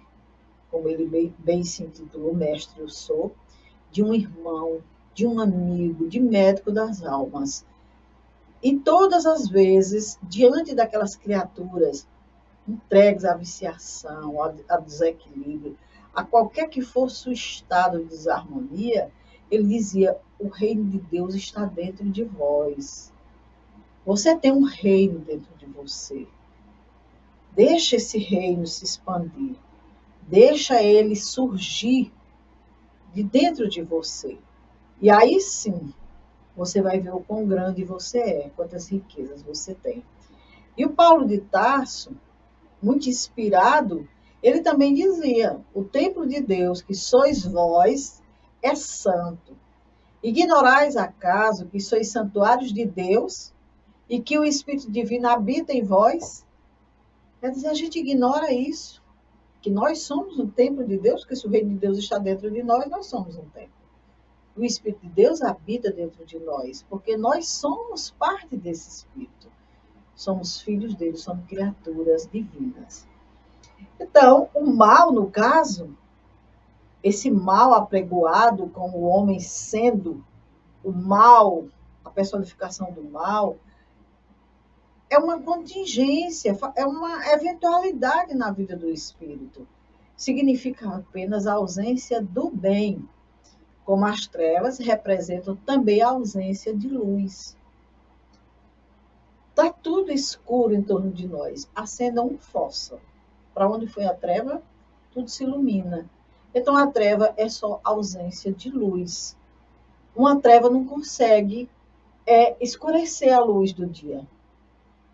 como 0.70 0.88
ele 0.88 1.06
bem, 1.06 1.34
bem 1.38 1.62
se 1.62 1.84
intitulou, 1.84 2.34
mestre 2.34 2.80
eu 2.80 2.88
sou, 2.88 3.34
de 3.90 4.02
um 4.02 4.12
irmão, 4.12 4.80
de 5.14 5.26
um 5.26 5.38
amigo, 5.38 6.08
de 6.08 6.18
médico 6.18 6.72
das 6.72 7.02
almas. 7.02 7.64
E 8.62 8.76
todas 8.78 9.26
as 9.26 9.48
vezes, 9.48 10.18
diante 10.22 10.74
daquelas 10.74 11.14
criaturas 11.14 12.06
entregues 12.66 13.24
à 13.24 13.34
viciação, 13.34 14.42
a 14.42 14.78
desequilíbrio, 14.78 15.76
a 16.14 16.24
qualquer 16.24 16.68
que 16.68 16.80
fosse 16.80 17.28
o 17.28 17.32
estado 17.32 17.98
de 17.98 18.06
desarmonia, 18.06 19.10
ele 19.50 19.64
dizia: 19.64 20.18
o 20.38 20.48
reino 20.48 20.84
de 20.84 20.98
Deus 20.98 21.34
está 21.34 21.64
dentro 21.64 22.08
de 22.08 22.24
vós. 22.24 23.12
Você 24.04 24.36
tem 24.36 24.52
um 24.52 24.64
reino 24.64 25.18
dentro 25.20 25.54
de 25.56 25.66
você. 25.66 26.26
Deixa 27.54 27.96
esse 27.96 28.18
reino 28.18 28.66
se 28.66 28.84
expandir. 28.84 29.56
Deixa 30.28 30.82
ele 30.82 31.16
surgir 31.16 32.12
de 33.14 33.22
dentro 33.22 33.68
de 33.68 33.80
você. 33.80 34.36
E 35.00 35.10
aí 35.10 35.40
sim, 35.40 35.92
você 36.56 36.82
vai 36.82 37.00
ver 37.00 37.14
o 37.14 37.20
quão 37.20 37.46
grande 37.46 37.84
você 37.84 38.18
é, 38.18 38.50
quantas 38.56 38.88
riquezas 38.88 39.42
você 39.42 39.74
tem. 39.74 40.04
E 40.76 40.84
o 40.84 40.90
Paulo 40.90 41.26
de 41.26 41.38
Tarso, 41.38 42.16
muito 42.82 43.08
inspirado, 43.08 44.08
ele 44.42 44.60
também 44.60 44.92
dizia: 44.92 45.60
o 45.72 45.84
templo 45.84 46.26
de 46.26 46.40
Deus, 46.40 46.82
que 46.82 46.94
sois 46.94 47.44
vós, 47.44 48.22
é 48.64 48.74
santo. 48.74 49.54
Ignorais 50.22 50.96
acaso 50.96 51.66
que 51.66 51.78
sois 51.78 52.08
santuários 52.08 52.72
de 52.72 52.86
Deus 52.86 53.52
e 54.08 54.18
que 54.18 54.38
o 54.38 54.44
Espírito 54.44 54.90
Divino 54.90 55.28
habita 55.28 55.70
em 55.70 55.82
vós? 55.82 56.46
Quer 57.40 57.50
dizer, 57.50 57.68
a 57.68 57.74
gente 57.74 57.98
ignora 57.98 58.50
isso, 58.50 59.02
que 59.60 59.68
nós 59.68 60.00
somos 60.00 60.38
um 60.38 60.48
templo 60.48 60.82
de 60.82 60.96
Deus, 60.96 61.26
que 61.26 61.36
se 61.36 61.46
o 61.46 61.50
reino 61.50 61.68
de 61.70 61.76
Deus 61.76 61.98
está 61.98 62.16
dentro 62.16 62.50
de 62.50 62.62
nós, 62.62 62.88
nós 62.88 63.04
somos 63.06 63.36
um 63.36 63.44
templo. 63.50 63.74
O 64.56 64.64
Espírito 64.64 65.02
de 65.02 65.12
Deus 65.12 65.42
habita 65.42 65.92
dentro 65.92 66.24
de 66.24 66.38
nós, 66.38 66.82
porque 66.88 67.18
nós 67.18 67.46
somos 67.48 68.10
parte 68.12 68.56
desse 68.56 68.88
Espírito. 68.88 69.52
Somos 70.14 70.62
filhos 70.62 70.94
dele, 70.94 71.18
somos 71.18 71.44
criaturas 71.46 72.26
divinas. 72.32 73.06
Então, 74.00 74.48
o 74.54 74.64
mal, 74.64 75.12
no 75.12 75.30
caso, 75.30 75.94
esse 77.04 77.30
mal 77.30 77.74
apregoado 77.74 78.66
como 78.70 78.96
o 78.96 79.02
homem 79.02 79.38
sendo 79.38 80.24
o 80.82 80.90
mal, 80.90 81.66
a 82.02 82.08
personificação 82.08 82.90
do 82.92 83.04
mal, 83.04 83.58
é 85.10 85.18
uma 85.18 85.38
contingência, 85.38 86.56
é 86.74 86.86
uma 86.86 87.30
eventualidade 87.30 88.34
na 88.34 88.50
vida 88.50 88.74
do 88.74 88.88
espírito. 88.88 89.68
Significa 90.16 90.88
apenas 90.88 91.46
a 91.46 91.52
ausência 91.52 92.22
do 92.22 92.50
bem, 92.50 93.06
como 93.84 94.06
as 94.06 94.26
trevas 94.26 94.78
representam 94.78 95.54
também 95.56 96.00
a 96.00 96.08
ausência 96.08 96.74
de 96.74 96.88
luz. 96.88 97.54
Está 99.50 99.70
tudo 99.70 100.10
escuro 100.10 100.74
em 100.74 100.82
torno 100.82 101.12
de 101.12 101.28
nós. 101.28 101.68
Acenda 101.74 102.22
um 102.22 102.38
fósforo. 102.38 103.02
Para 103.52 103.68
onde 103.68 103.86
foi 103.86 104.06
a 104.06 104.14
treva, 104.14 104.62
tudo 105.12 105.28
se 105.28 105.44
ilumina. 105.44 106.08
Então 106.54 106.76
a 106.76 106.86
treva 106.86 107.34
é 107.36 107.48
só 107.48 107.80
ausência 107.82 108.52
de 108.52 108.70
luz. 108.70 109.36
Uma 110.14 110.40
treva 110.40 110.70
não 110.70 110.84
consegue 110.84 111.68
é, 112.24 112.56
escurecer 112.62 113.34
a 113.34 113.40
luz 113.40 113.72
do 113.72 113.86
dia, 113.86 114.24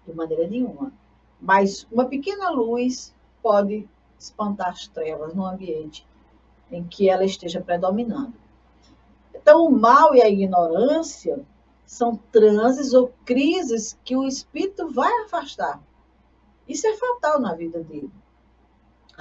de 0.07 0.12
maneira 0.12 0.46
nenhuma. 0.46 0.92
Mas 1.40 1.87
uma 1.90 2.05
pequena 2.05 2.50
luz 2.50 3.14
pode 3.42 3.88
espantar 4.18 4.68
as 4.68 4.87
trevas 4.87 5.35
no 5.35 5.46
ambiente 5.46 6.07
em 6.70 6.85
que 6.85 7.09
ela 7.09 7.24
esteja 7.24 7.62
predominando. 7.62 8.35
Então, 9.35 9.66
o 9.66 9.70
mal 9.70 10.14
e 10.14 10.22
a 10.22 10.29
ignorância 10.29 11.42
são 11.87 12.16
transes 12.31 12.92
ou 12.92 13.12
crises 13.24 13.98
que 14.05 14.14
o 14.14 14.26
espírito 14.26 14.90
vai 14.90 15.11
afastar. 15.24 15.83
Isso 16.68 16.87
é 16.87 16.94
fatal 16.94 17.40
na 17.40 17.55
vida 17.55 17.83
dele 17.83 18.12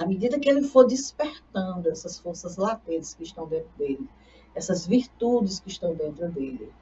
à 0.00 0.06
medida 0.06 0.40
que 0.40 0.48
ele 0.48 0.62
for 0.62 0.86
despertando 0.86 1.90
essas 1.90 2.18
forças 2.18 2.56
latentes 2.56 3.12
que 3.12 3.22
estão 3.22 3.46
dentro 3.46 3.68
dele, 3.76 4.08
essas 4.54 4.86
virtudes 4.86 5.60
que 5.60 5.68
estão 5.68 5.94
dentro 5.94 6.26
dele. 6.30 6.72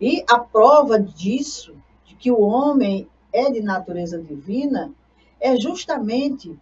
E 0.00 0.24
a 0.30 0.38
prova 0.38 0.96
disso, 1.00 1.74
de 2.04 2.14
que 2.14 2.30
o 2.30 2.40
homem 2.40 3.08
é 3.32 3.50
de 3.50 3.60
natureza 3.60 4.22
divina, 4.22 4.94
é 5.40 5.56
justamente 5.56 6.56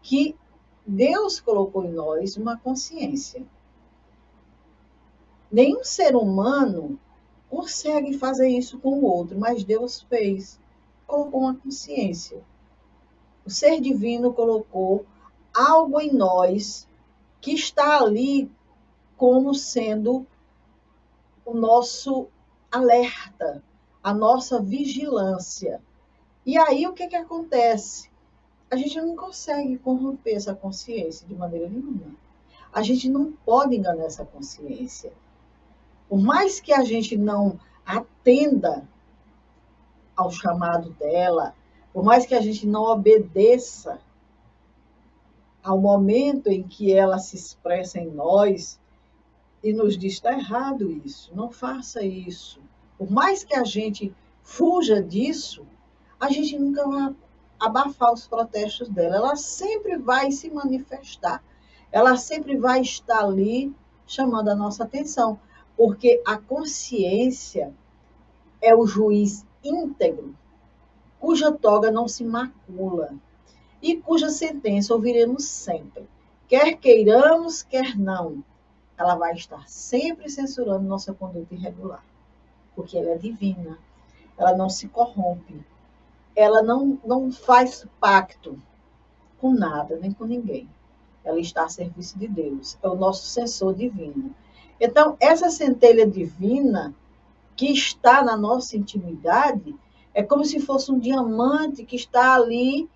que 0.00 0.36
Deus 0.86 1.40
colocou 1.40 1.84
em 1.84 1.92
nós 1.92 2.36
uma 2.36 2.56
consciência. 2.56 3.44
Nenhum 5.50 5.82
ser 5.82 6.14
humano 6.14 7.00
consegue 7.50 8.16
fazer 8.16 8.48
isso 8.48 8.78
com 8.78 9.00
o 9.00 9.04
outro, 9.04 9.36
mas 9.36 9.64
Deus 9.64 10.02
fez, 10.02 10.60
colocou 11.04 11.40
uma 11.40 11.56
consciência. 11.56 12.40
O 13.44 13.50
ser 13.50 13.80
divino 13.80 14.32
colocou 14.32 15.04
algo 15.58 16.00
em 16.00 16.12
nós 16.12 16.86
que 17.40 17.52
está 17.52 17.98
ali 17.98 18.48
como 19.16 19.52
sendo 19.52 20.24
o 21.44 21.52
nosso 21.52 22.28
alerta, 22.70 23.60
a 24.00 24.14
nossa 24.14 24.62
vigilância. 24.62 25.82
E 26.46 26.56
aí 26.56 26.86
o 26.86 26.92
que, 26.92 27.08
que 27.08 27.16
acontece? 27.16 28.08
A 28.70 28.76
gente 28.76 29.00
não 29.00 29.16
consegue 29.16 29.76
corromper 29.78 30.36
essa 30.36 30.54
consciência 30.54 31.26
de 31.26 31.34
maneira 31.34 31.68
nenhuma. 31.68 32.14
A 32.72 32.80
gente 32.82 33.08
não 33.08 33.32
pode 33.32 33.74
enganar 33.74 34.04
essa 34.04 34.24
consciência. 34.24 35.12
Por 36.08 36.20
mais 36.20 36.60
que 36.60 36.72
a 36.72 36.84
gente 36.84 37.16
não 37.16 37.58
atenda 37.84 38.86
ao 40.14 40.30
chamado 40.30 40.90
dela, 40.90 41.52
por 41.92 42.04
mais 42.04 42.24
que 42.26 42.34
a 42.34 42.40
gente 42.40 42.64
não 42.64 42.84
obedeça 42.84 43.98
ao 45.68 45.78
momento 45.78 46.48
em 46.48 46.62
que 46.62 46.94
ela 46.94 47.18
se 47.18 47.36
expressa 47.36 47.98
em 47.98 48.10
nós 48.10 48.80
e 49.62 49.70
nos 49.70 49.98
diz: 49.98 50.14
está 50.14 50.32
errado 50.32 50.90
isso, 50.90 51.30
não 51.34 51.50
faça 51.50 52.02
isso. 52.02 52.58
Por 52.96 53.10
mais 53.10 53.44
que 53.44 53.54
a 53.54 53.64
gente 53.64 54.14
fuja 54.42 55.02
disso, 55.02 55.66
a 56.18 56.30
gente 56.30 56.58
nunca 56.58 56.88
vai 56.88 57.14
abafar 57.60 58.14
os 58.14 58.26
protestos 58.26 58.88
dela. 58.88 59.16
Ela 59.16 59.36
sempre 59.36 59.98
vai 59.98 60.32
se 60.32 60.48
manifestar. 60.48 61.44
Ela 61.92 62.16
sempre 62.16 62.56
vai 62.56 62.80
estar 62.80 63.22
ali 63.22 63.70
chamando 64.06 64.48
a 64.48 64.56
nossa 64.56 64.84
atenção, 64.84 65.38
porque 65.76 66.22
a 66.26 66.38
consciência 66.38 67.74
é 68.62 68.74
o 68.74 68.86
juiz 68.86 69.44
íntegro, 69.62 70.34
cuja 71.20 71.52
toga 71.52 71.90
não 71.90 72.08
se 72.08 72.24
macula 72.24 73.14
e 73.82 73.96
cuja 73.96 74.30
sentença 74.30 74.94
ouviremos 74.94 75.44
sempre. 75.44 76.08
Quer 76.48 76.76
queiramos, 76.76 77.62
quer 77.62 77.96
não, 77.96 78.42
ela 78.96 79.14
vai 79.14 79.34
estar 79.34 79.68
sempre 79.68 80.28
censurando 80.28 80.88
nossa 80.88 81.12
conduta 81.12 81.54
irregular, 81.54 82.04
porque 82.74 82.96
ela 82.96 83.10
é 83.10 83.18
divina, 83.18 83.78
ela 84.36 84.56
não 84.56 84.68
se 84.68 84.88
corrompe, 84.88 85.64
ela 86.34 86.62
não, 86.62 86.98
não 87.04 87.30
faz 87.30 87.86
pacto 88.00 88.60
com 89.38 89.52
nada, 89.52 89.96
nem 89.96 90.12
com 90.12 90.24
ninguém. 90.24 90.68
Ela 91.24 91.38
está 91.38 91.64
a 91.64 91.68
serviço 91.68 92.18
de 92.18 92.26
Deus, 92.26 92.78
é 92.82 92.88
o 92.88 92.96
nosso 92.96 93.26
censor 93.26 93.74
divino. 93.74 94.34
Então, 94.80 95.16
essa 95.20 95.50
centelha 95.50 96.06
divina 96.06 96.94
que 97.56 97.72
está 97.72 98.22
na 98.22 98.36
nossa 98.36 98.76
intimidade 98.76 99.74
é 100.14 100.22
como 100.22 100.44
se 100.44 100.60
fosse 100.60 100.90
um 100.90 100.98
diamante 100.98 101.84
que 101.84 101.96
está 101.96 102.34
ali 102.34 102.88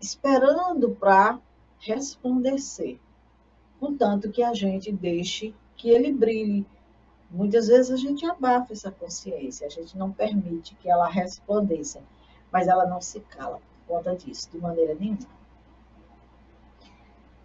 esperando 0.00 0.90
para 0.90 1.38
resplandecer, 1.78 2.98
contanto 3.78 4.30
que 4.30 4.42
a 4.42 4.54
gente 4.54 4.90
deixe 4.92 5.54
que 5.76 5.90
ele 5.90 6.12
brilhe. 6.12 6.66
Muitas 7.30 7.68
vezes 7.68 7.90
a 7.90 7.96
gente 7.96 8.26
abafa 8.26 8.72
essa 8.72 8.90
consciência, 8.90 9.66
a 9.66 9.70
gente 9.70 9.96
não 9.96 10.10
permite 10.10 10.74
que 10.76 10.90
ela 10.90 11.08
resplandeça, 11.08 12.02
mas 12.50 12.66
ela 12.66 12.86
não 12.86 13.00
se 13.00 13.20
cala 13.20 13.60
por 13.86 13.96
conta 13.96 14.16
disso, 14.16 14.50
de 14.50 14.58
maneira 14.58 14.94
nenhuma. 14.94 15.40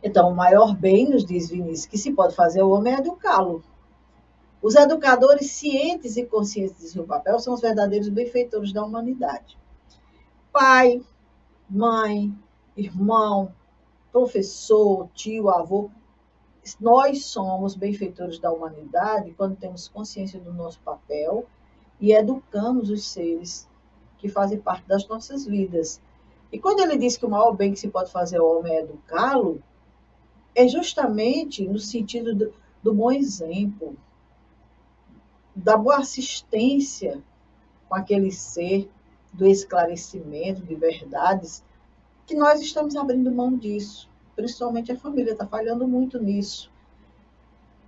Então, 0.02 0.30
o 0.30 0.36
maior 0.36 0.76
bem, 0.76 1.10
nos 1.10 1.26
diz 1.26 1.50
Vinícius, 1.50 1.88
que 1.88 1.98
se 1.98 2.12
pode 2.14 2.36
fazer 2.36 2.62
ao 2.62 2.70
homem 2.70 2.94
é 2.94 3.00
educá-lo. 3.00 3.64
Os 4.62 4.76
educadores 4.76 5.52
cientes 5.52 6.18
e 6.18 6.26
conscientes 6.26 6.78
de 6.78 6.90
seu 6.90 7.06
papel 7.06 7.40
são 7.40 7.54
os 7.54 7.62
verdadeiros 7.62 8.10
benfeitores 8.10 8.72
da 8.72 8.84
humanidade. 8.84 9.58
Pai, 10.52 11.02
mãe, 11.70 12.36
irmão, 12.76 13.54
professor, 14.12 15.10
tio, 15.14 15.50
avô, 15.50 15.90
nós 16.80 17.26
somos 17.26 17.76
benfeitores 17.76 18.40
da 18.40 18.52
humanidade 18.52 19.34
quando 19.38 19.56
temos 19.56 19.88
consciência 19.88 20.40
do 20.40 20.54
nosso 20.54 20.80
papel 20.80 21.46
e 22.00 22.12
educamos 22.12 22.90
os 22.90 23.08
seres 23.08 23.68
que 24.18 24.28
fazem 24.28 24.60
parte 24.60 24.88
das 24.88 25.08
nossas 25.08 25.46
vidas. 25.46 26.02
E 26.52 26.60
quando 26.60 26.80
ele 26.80 26.98
diz 26.98 27.18
que 27.18 27.26
o 27.26 27.30
maior 27.30 27.54
bem 27.54 27.74
que 27.74 27.80
se 27.80 27.88
pode 27.88 28.12
fazer 28.12 28.40
ao 28.40 28.58
homem 28.58 28.74
é 28.74 28.82
educá-lo, 28.82 29.62
é 30.56 30.68
justamente 30.68 31.68
no 31.68 31.78
sentido 31.78 32.34
do, 32.34 32.54
do 32.82 32.94
bom 32.94 33.12
exemplo, 33.12 33.96
da 35.56 35.78
boa 35.78 35.98
assistência 35.98 37.22
com 37.88 37.96
aquele 37.96 38.32
ser, 38.32 38.90
do 39.32 39.46
esclarecimento 39.46 40.62
de 40.62 40.76
verdades, 40.76 41.64
que 42.26 42.36
nós 42.36 42.60
estamos 42.60 42.96
abrindo 42.96 43.32
mão 43.32 43.56
disso. 43.56 44.10
Principalmente 44.36 44.92
a 44.92 44.98
família 44.98 45.32
está 45.32 45.46
falhando 45.46 45.88
muito 45.88 46.20
nisso. 46.20 46.72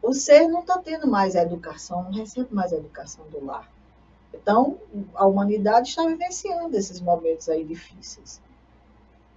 O 0.02 0.13
ser 0.13 0.47
não 0.47 0.62
está 0.62 0.78
tendo 0.78 1.08
mais 1.08 1.36
a 1.36 1.41
educação, 1.41 2.04
não 2.04 2.12
recebe 2.12 2.54
mais 2.54 2.71
a 2.71 2.78
educação 2.78 3.26
do 3.30 3.43
lar. 3.43 3.69
Então, 4.34 4.78
a 5.15 5.26
humanidade 5.26 5.89
está 5.89 6.06
vivenciando 6.06 6.78
esses 6.78 7.02
momentos 7.02 7.50
aí 7.50 7.63
difíceis. 7.63 8.41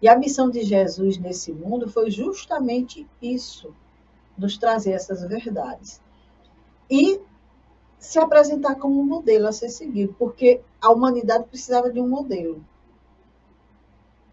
E 0.02 0.08
a 0.08 0.16
missão 0.16 0.50
de 0.50 0.62
Jesus 0.62 1.18
nesse 1.18 1.52
mundo 1.52 1.88
foi 1.88 2.10
justamente 2.10 3.06
isso, 3.20 3.74
nos 4.36 4.56
trazer 4.56 4.92
essas 4.92 5.22
verdades. 5.22 6.00
E 6.88 7.20
se 7.98 8.18
apresentar 8.18 8.76
como 8.76 8.98
um 8.98 9.04
modelo 9.04 9.46
a 9.46 9.52
ser 9.52 9.68
seguido, 9.68 10.14
porque 10.18 10.60
a 10.80 10.90
humanidade 10.90 11.44
precisava 11.44 11.90
de 11.90 12.00
um 12.00 12.08
modelo. 12.08 12.64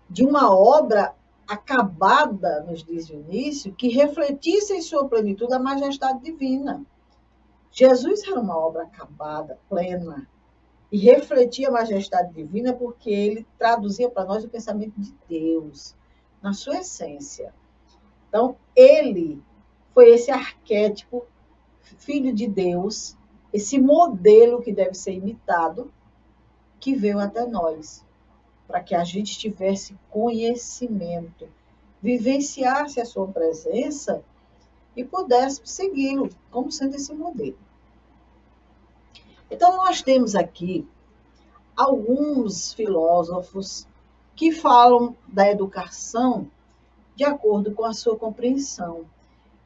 De 0.10 0.26
uma 0.26 0.54
obra 0.54 1.14
acabada, 1.48 2.64
nos 2.64 2.84
diz 2.84 3.10
o 3.10 3.14
início, 3.14 3.74
que 3.74 3.88
refletisse 3.88 4.74
em 4.74 4.82
sua 4.82 5.08
plenitude 5.08 5.54
a 5.54 5.60
majestade 5.60 6.22
divina. 6.22 6.86
Jesus 7.72 8.24
era 8.24 8.40
uma 8.40 8.58
obra 8.58 8.84
acabada, 8.84 9.60
plena, 9.70 10.28
e 10.92 10.98
refletia 10.98 11.68
a 11.70 11.72
majestade 11.72 12.34
divina 12.34 12.74
porque 12.74 13.10
ele 13.10 13.46
traduzia 13.58 14.10
para 14.10 14.26
nós 14.26 14.44
o 14.44 14.50
pensamento 14.50 14.94
de 15.00 15.14
Deus, 15.28 15.96
na 16.42 16.54
sua 16.54 16.78
essência. 16.78 17.54
Então, 18.28 18.58
ele 18.76 19.42
foi 19.94 20.10
esse 20.10 20.32
arquétipo, 20.32 21.26
filho 21.82 22.34
de 22.34 22.48
Deus, 22.48 23.18
esse 23.52 23.80
modelo 23.80 24.62
que 24.62 24.72
deve 24.72 24.94
ser 24.94 25.14
imitado, 25.14 25.92
que 26.80 26.96
veio 26.96 27.20
até 27.20 27.46
nós, 27.46 28.06
para 28.68 28.82
que 28.82 28.94
a 28.94 29.04
gente 29.04 29.38
tivesse 29.38 29.98
conhecimento, 30.10 31.48
vivenciasse 32.02 33.00
a 33.00 33.06
sua 33.06 33.28
presença 33.28 34.24
e 34.96 35.04
pudesse 35.04 35.62
segui-lo 35.64 36.30
como 36.52 36.72
sendo 36.72 36.96
esse 36.96 37.14
modelo. 37.14 37.58
Então, 39.50 39.78
nós 39.78 40.02
temos 40.02 40.36
aqui 40.36 40.86
alguns 41.76 42.74
filósofos 42.74 43.88
que 44.36 44.52
falam 44.52 45.16
da 45.28 45.50
educação 45.50 46.50
de 47.16 47.24
acordo 47.24 47.74
com 47.74 47.86
a 47.86 47.94
sua 47.94 48.18
compreensão. 48.18 49.06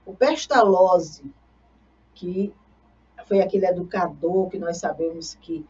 O 0.06 0.14
Pestalozzi, 0.14 1.24
que 2.14 2.54
foi 3.26 3.42
aquele 3.42 3.66
educador 3.66 4.50
que 4.50 4.60
nós 4.60 4.78
sabemos 4.78 5.36
que 5.36 5.66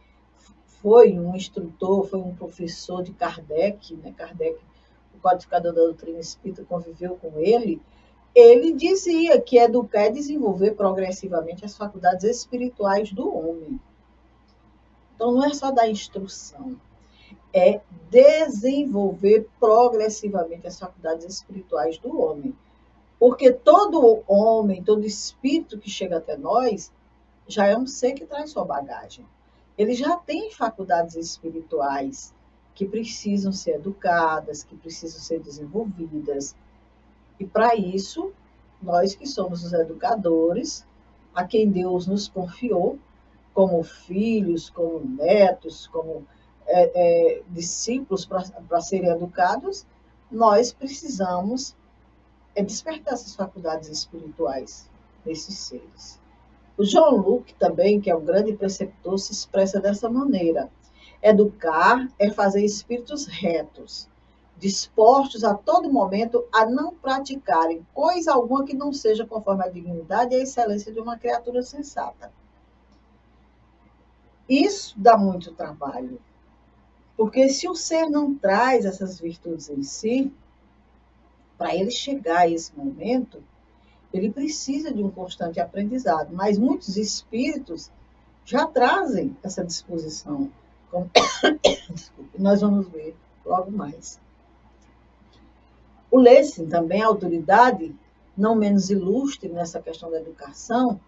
foi 0.82 1.16
um 1.16 1.36
instrutor, 1.36 2.04
foi 2.08 2.18
um 2.18 2.34
professor 2.34 3.02
de 3.02 3.12
Kardec, 3.12 3.94
né? 3.96 4.12
Kardec, 4.16 4.58
o 5.14 5.20
codificador 5.20 5.72
da 5.72 5.82
doutrina 5.82 6.18
espírita, 6.18 6.64
conviveu 6.64 7.16
com 7.16 7.38
ele. 7.38 7.80
Ele 8.34 8.72
dizia 8.72 9.40
que 9.40 9.58
educar 9.58 10.02
é 10.02 10.10
desenvolver 10.10 10.72
progressivamente 10.72 11.64
as 11.64 11.76
faculdades 11.76 12.24
espirituais 12.24 13.12
do 13.12 13.32
homem. 13.32 13.80
Então, 15.14 15.30
não 15.30 15.44
é 15.44 15.54
só 15.54 15.70
dar 15.70 15.88
instrução, 15.88 16.76
é 17.54 17.80
desenvolver 18.10 19.48
progressivamente 19.60 20.66
as 20.66 20.80
faculdades 20.80 21.26
espirituais 21.26 21.96
do 21.98 22.20
homem. 22.20 22.56
Porque 23.20 23.52
todo 23.52 24.24
homem, 24.26 24.82
todo 24.82 25.06
espírito 25.06 25.78
que 25.78 25.88
chega 25.88 26.16
até 26.16 26.36
nós, 26.36 26.90
já 27.46 27.66
é 27.66 27.76
um 27.76 27.86
ser 27.86 28.14
que 28.14 28.26
traz 28.26 28.50
sua 28.50 28.64
bagagem. 28.64 29.24
Ele 29.76 29.94
já 29.94 30.16
tem 30.16 30.50
faculdades 30.50 31.16
espirituais 31.16 32.34
que 32.74 32.86
precisam 32.86 33.52
ser 33.52 33.76
educadas, 33.76 34.62
que 34.62 34.76
precisam 34.76 35.20
ser 35.20 35.40
desenvolvidas. 35.40 36.54
E 37.38 37.44
para 37.44 37.74
isso, 37.74 38.32
nós 38.80 39.14
que 39.14 39.26
somos 39.26 39.64
os 39.64 39.72
educadores, 39.72 40.86
a 41.34 41.44
quem 41.44 41.70
Deus 41.70 42.06
nos 42.06 42.28
confiou, 42.28 42.98
como 43.54 43.82
filhos, 43.82 44.70
como 44.70 45.00
netos, 45.00 45.86
como 45.86 46.26
é, 46.66 47.36
é, 47.38 47.42
discípulos 47.48 48.24
para 48.24 48.80
serem 48.80 49.10
educados, 49.10 49.86
nós 50.30 50.72
precisamos 50.72 51.76
é, 52.54 52.62
despertar 52.62 53.14
essas 53.14 53.34
faculdades 53.34 53.88
espirituais 53.88 54.90
nesses 55.24 55.58
seres. 55.58 56.21
O 56.82 56.84
João 56.84 57.14
Luke 57.16 57.54
também, 57.54 58.00
que 58.00 58.10
é 58.10 58.16
um 58.16 58.24
grande 58.24 58.54
preceptor, 58.54 59.16
se 59.16 59.30
expressa 59.30 59.78
dessa 59.78 60.10
maneira. 60.10 60.68
Educar 61.22 62.08
é 62.18 62.28
fazer 62.28 62.64
espíritos 62.64 63.24
retos, 63.24 64.08
dispostos 64.58 65.44
a 65.44 65.54
todo 65.54 65.92
momento 65.92 66.44
a 66.52 66.66
não 66.66 66.92
praticarem 66.92 67.86
coisa 67.94 68.32
alguma 68.32 68.64
que 68.64 68.74
não 68.74 68.92
seja 68.92 69.24
conforme 69.24 69.62
a 69.62 69.68
dignidade 69.68 70.34
e 70.34 70.40
a 70.40 70.42
excelência 70.42 70.92
de 70.92 70.98
uma 70.98 71.16
criatura 71.16 71.62
sensata. 71.62 72.32
Isso 74.48 74.92
dá 74.96 75.16
muito 75.16 75.52
trabalho, 75.52 76.20
porque 77.16 77.48
se 77.48 77.68
o 77.68 77.76
ser 77.76 78.10
não 78.10 78.34
traz 78.34 78.84
essas 78.84 79.20
virtudes 79.20 79.70
em 79.70 79.84
si, 79.84 80.32
para 81.56 81.76
ele 81.76 81.92
chegar 81.92 82.40
a 82.40 82.48
esse 82.48 82.76
momento, 82.76 83.40
ele 84.12 84.30
precisa 84.30 84.92
de 84.92 85.02
um 85.02 85.10
constante 85.10 85.58
aprendizado, 85.58 86.34
mas 86.34 86.58
muitos 86.58 86.96
espíritos 86.96 87.90
já 88.44 88.66
trazem 88.66 89.36
essa 89.42 89.64
disposição, 89.64 90.50
como 90.90 91.10
Desculpe, 91.90 92.40
nós 92.40 92.60
vamos 92.60 92.88
ver 92.88 93.16
logo 93.44 93.70
mais. 93.70 94.20
O 96.10 96.18
Lessing, 96.18 96.68
também 96.68 97.00
autoridade, 97.00 97.94
não 98.36 98.54
menos 98.54 98.90
ilustre 98.90 99.48
nessa 99.48 99.80
questão 99.80 100.10
da 100.10 100.20
educação, 100.20 101.00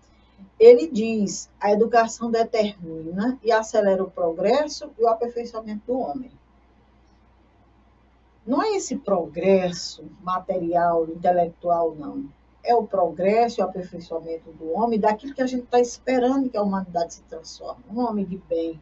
ele 0.58 0.88
diz: 0.88 1.50
a 1.60 1.70
educação 1.72 2.30
determina 2.30 3.38
e 3.42 3.52
acelera 3.52 4.02
o 4.02 4.10
progresso 4.10 4.90
e 4.98 5.04
o 5.04 5.08
aperfeiçoamento 5.08 5.86
do 5.86 5.98
homem. 5.98 6.30
Não 8.46 8.62
é 8.62 8.76
esse 8.76 8.96
progresso 8.96 10.04
material, 10.22 11.06
intelectual, 11.08 11.94
não 11.94 12.28
é 12.64 12.74
o 12.74 12.86
progresso 12.86 13.60
o 13.60 13.64
aperfeiçoamento 13.64 14.50
do 14.52 14.72
homem, 14.72 14.98
daquilo 14.98 15.34
que 15.34 15.42
a 15.42 15.46
gente 15.46 15.64
está 15.64 15.78
esperando 15.78 16.48
que 16.48 16.56
a 16.56 16.62
humanidade 16.62 17.14
se 17.14 17.22
transforme. 17.22 17.84
Um 17.90 18.00
homem 18.00 18.24
de 18.24 18.38
bem, 18.48 18.80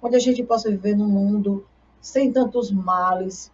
onde 0.00 0.16
a 0.16 0.20
gente 0.20 0.42
possa 0.44 0.70
viver 0.70 0.96
num 0.96 1.08
mundo 1.08 1.66
sem 2.00 2.32
tantos 2.32 2.70
males, 2.70 3.52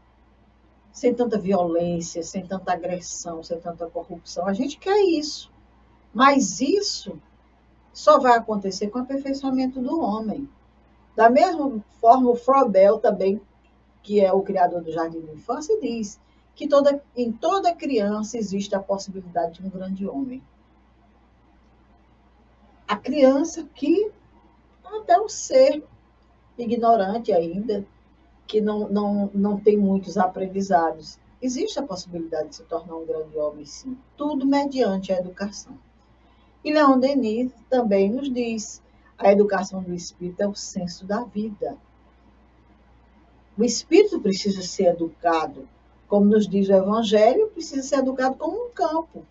sem 0.92 1.14
tanta 1.14 1.38
violência, 1.38 2.22
sem 2.22 2.46
tanta 2.46 2.72
agressão, 2.72 3.42
sem 3.42 3.58
tanta 3.58 3.86
corrupção. 3.86 4.46
A 4.46 4.52
gente 4.52 4.78
quer 4.78 5.00
isso. 5.00 5.50
Mas 6.12 6.60
isso 6.60 7.18
só 7.92 8.20
vai 8.20 8.36
acontecer 8.36 8.88
com 8.88 8.98
o 8.98 9.02
aperfeiçoamento 9.02 9.80
do 9.80 9.98
homem. 10.00 10.48
Da 11.16 11.30
mesma 11.30 11.82
forma, 12.00 12.30
o 12.30 12.36
Frobel 12.36 12.98
também, 12.98 13.40
que 14.02 14.20
é 14.20 14.32
o 14.32 14.42
criador 14.42 14.82
do 14.82 14.92
Jardim 14.92 15.20
da 15.22 15.32
Infância, 15.32 15.80
diz 15.80 16.20
que 16.54 16.68
toda, 16.68 17.02
em 17.16 17.32
toda 17.32 17.74
criança 17.74 18.38
existe 18.38 18.74
a 18.74 18.80
possibilidade 18.80 19.60
de 19.60 19.66
um 19.66 19.70
grande 19.70 20.06
homem. 20.06 20.42
A 22.86 22.96
criança 22.96 23.64
que 23.74 24.10
até 24.84 25.20
um 25.20 25.28
ser 25.28 25.82
ignorante 26.56 27.32
ainda, 27.32 27.84
que 28.46 28.60
não, 28.60 28.88
não, 28.88 29.30
não 29.34 29.58
tem 29.58 29.76
muitos 29.76 30.16
aprendizados, 30.16 31.18
existe 31.42 31.78
a 31.78 31.82
possibilidade 31.82 32.50
de 32.50 32.56
se 32.56 32.62
tornar 32.64 32.96
um 32.96 33.06
grande 33.06 33.36
homem, 33.36 33.64
sim. 33.64 33.98
Tudo 34.16 34.46
mediante 34.46 35.12
a 35.12 35.18
educação. 35.18 35.76
E 36.62 36.72
Leon 36.72 36.98
Denis 36.98 37.52
também 37.68 38.10
nos 38.10 38.32
diz: 38.32 38.82
a 39.18 39.32
educação 39.32 39.82
do 39.82 39.92
espírito 39.92 40.42
é 40.42 40.48
o 40.48 40.54
senso 40.54 41.04
da 41.04 41.24
vida. 41.24 41.76
O 43.56 43.64
espírito 43.64 44.20
precisa 44.20 44.62
ser 44.62 44.86
educado 44.86 45.68
como 46.14 46.26
nos 46.26 46.46
diz 46.46 46.68
o 46.68 46.72
Evangelho, 46.72 47.48
precisa 47.48 47.82
ser 47.82 47.96
educado 47.96 48.36
como 48.36 48.66
um 48.66 48.70
campo. 48.70 49.26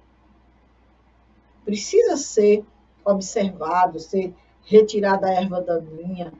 Precisa 1.64 2.18
ser 2.18 2.66
observado, 3.06 4.02
ser 4.02 4.34
retirada 4.66 5.28
a 5.28 5.32
erva 5.32 5.62
daninha, 5.62 6.34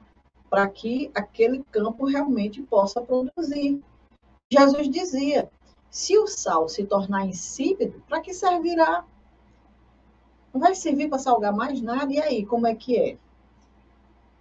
para 0.50 0.68
que 0.68 1.10
aquele 1.14 1.64
campo 1.72 2.04
realmente 2.04 2.60
possa 2.60 3.00
produzir. 3.00 3.82
Jesus 4.52 4.90
dizia: 4.90 5.50
se 5.88 6.18
o 6.18 6.26
sal 6.26 6.68
se 6.68 6.84
tornar 6.84 7.26
insípido, 7.26 8.02
para 8.06 8.20
que 8.20 8.34
servirá? 8.34 9.02
Não 10.52 10.60
vai 10.60 10.74
servir 10.74 11.08
para 11.08 11.18
salgar 11.18 11.54
mais 11.54 11.80
nada, 11.80 12.12
e 12.12 12.20
aí, 12.20 12.44
como 12.44 12.66
é 12.66 12.74
que 12.74 12.98
é? 12.98 13.16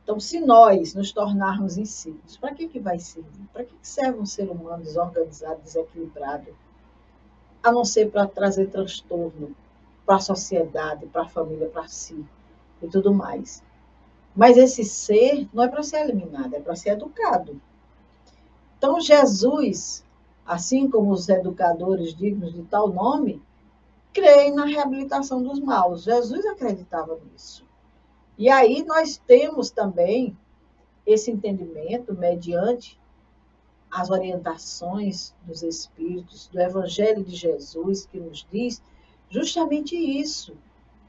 Então, 0.04 0.20
se 0.20 0.40
nós 0.42 0.94
nos 0.94 1.14
tornarmos 1.14 1.78
insípidos, 1.78 2.36
para 2.36 2.54
que, 2.54 2.68
que 2.68 2.80
vai 2.80 3.00
servir? 3.00 3.48
Para 3.54 3.64
que, 3.64 3.74
que 3.74 3.88
serve 3.88 4.20
um 4.20 4.26
ser 4.26 4.50
humano 4.50 4.84
desorganizado, 4.84 5.62
desequilibrado? 5.62 6.54
A 7.64 7.72
não 7.72 7.86
ser 7.86 8.12
para 8.12 8.28
trazer 8.28 8.70
transtorno 8.70 9.56
para 10.06 10.18
a 10.18 10.20
sociedade, 10.20 11.06
para 11.06 11.22
a 11.22 11.30
família, 11.30 11.70
para 11.70 11.88
si 11.88 12.26
e 12.82 12.88
tudo 12.88 13.14
mais. 13.14 13.64
Mas 14.36 14.58
esse 14.58 14.84
ser 14.84 15.48
não 15.54 15.64
é 15.64 15.70
para 15.70 15.84
ser 15.84 16.02
eliminado, 16.02 16.54
é 16.54 16.60
para 16.60 16.76
ser 16.76 16.90
educado. 16.90 17.62
Então, 18.78 19.00
Jesus, 19.00 20.04
assim 20.46 20.90
como 20.90 21.12
os 21.12 21.30
educadores 21.30 22.14
dignos 22.14 22.54
de 22.54 22.64
tal 22.64 22.90
nome, 22.90 23.42
creem 24.12 24.54
na 24.54 24.66
reabilitação 24.66 25.42
dos 25.42 25.62
maus. 25.62 26.04
Jesus 26.04 26.46
acreditava 26.46 27.18
nisso. 27.32 27.66
E 28.38 28.50
aí 28.50 28.84
nós 28.84 29.18
temos 29.18 29.70
também 29.70 30.36
esse 31.06 31.30
entendimento 31.30 32.14
mediante 32.14 33.00
as 33.92 34.10
orientações 34.10 35.36
dos 35.44 35.62
Espíritos, 35.62 36.48
do 36.48 36.60
Evangelho 36.60 37.24
de 37.24 37.36
Jesus, 37.36 38.08
que 38.08 38.20
nos 38.20 38.46
diz 38.52 38.82
justamente 39.30 39.96
isso. 39.96 40.56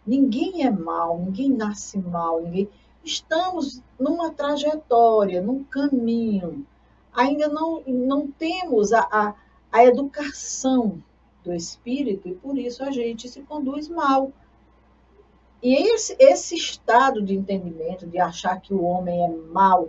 Ninguém 0.06 0.66
é 0.66 0.70
mal, 0.70 1.18
ninguém 1.18 1.48
nasce 1.48 1.96
mal, 1.96 2.42
ninguém. 2.42 2.68
Estamos 3.02 3.82
numa 3.98 4.30
trajetória, 4.30 5.40
num 5.40 5.64
caminho. 5.64 6.66
Ainda 7.12 7.48
não, 7.48 7.82
não 7.86 8.26
temos 8.26 8.92
a, 8.92 9.08
a, 9.10 9.34
a 9.72 9.84
educação 9.84 11.02
do 11.42 11.54
espírito 11.54 12.28
e 12.28 12.34
por 12.34 12.58
isso 12.58 12.82
a 12.82 12.90
gente 12.90 13.28
se 13.28 13.40
conduz 13.42 13.88
mal. 13.88 14.30
E 15.64 15.74
esse, 15.74 16.14
esse 16.18 16.54
estado 16.54 17.22
de 17.22 17.34
entendimento, 17.34 18.06
de 18.06 18.18
achar 18.18 18.60
que 18.60 18.74
o 18.74 18.82
homem 18.82 19.24
é 19.24 19.28
mal, 19.50 19.88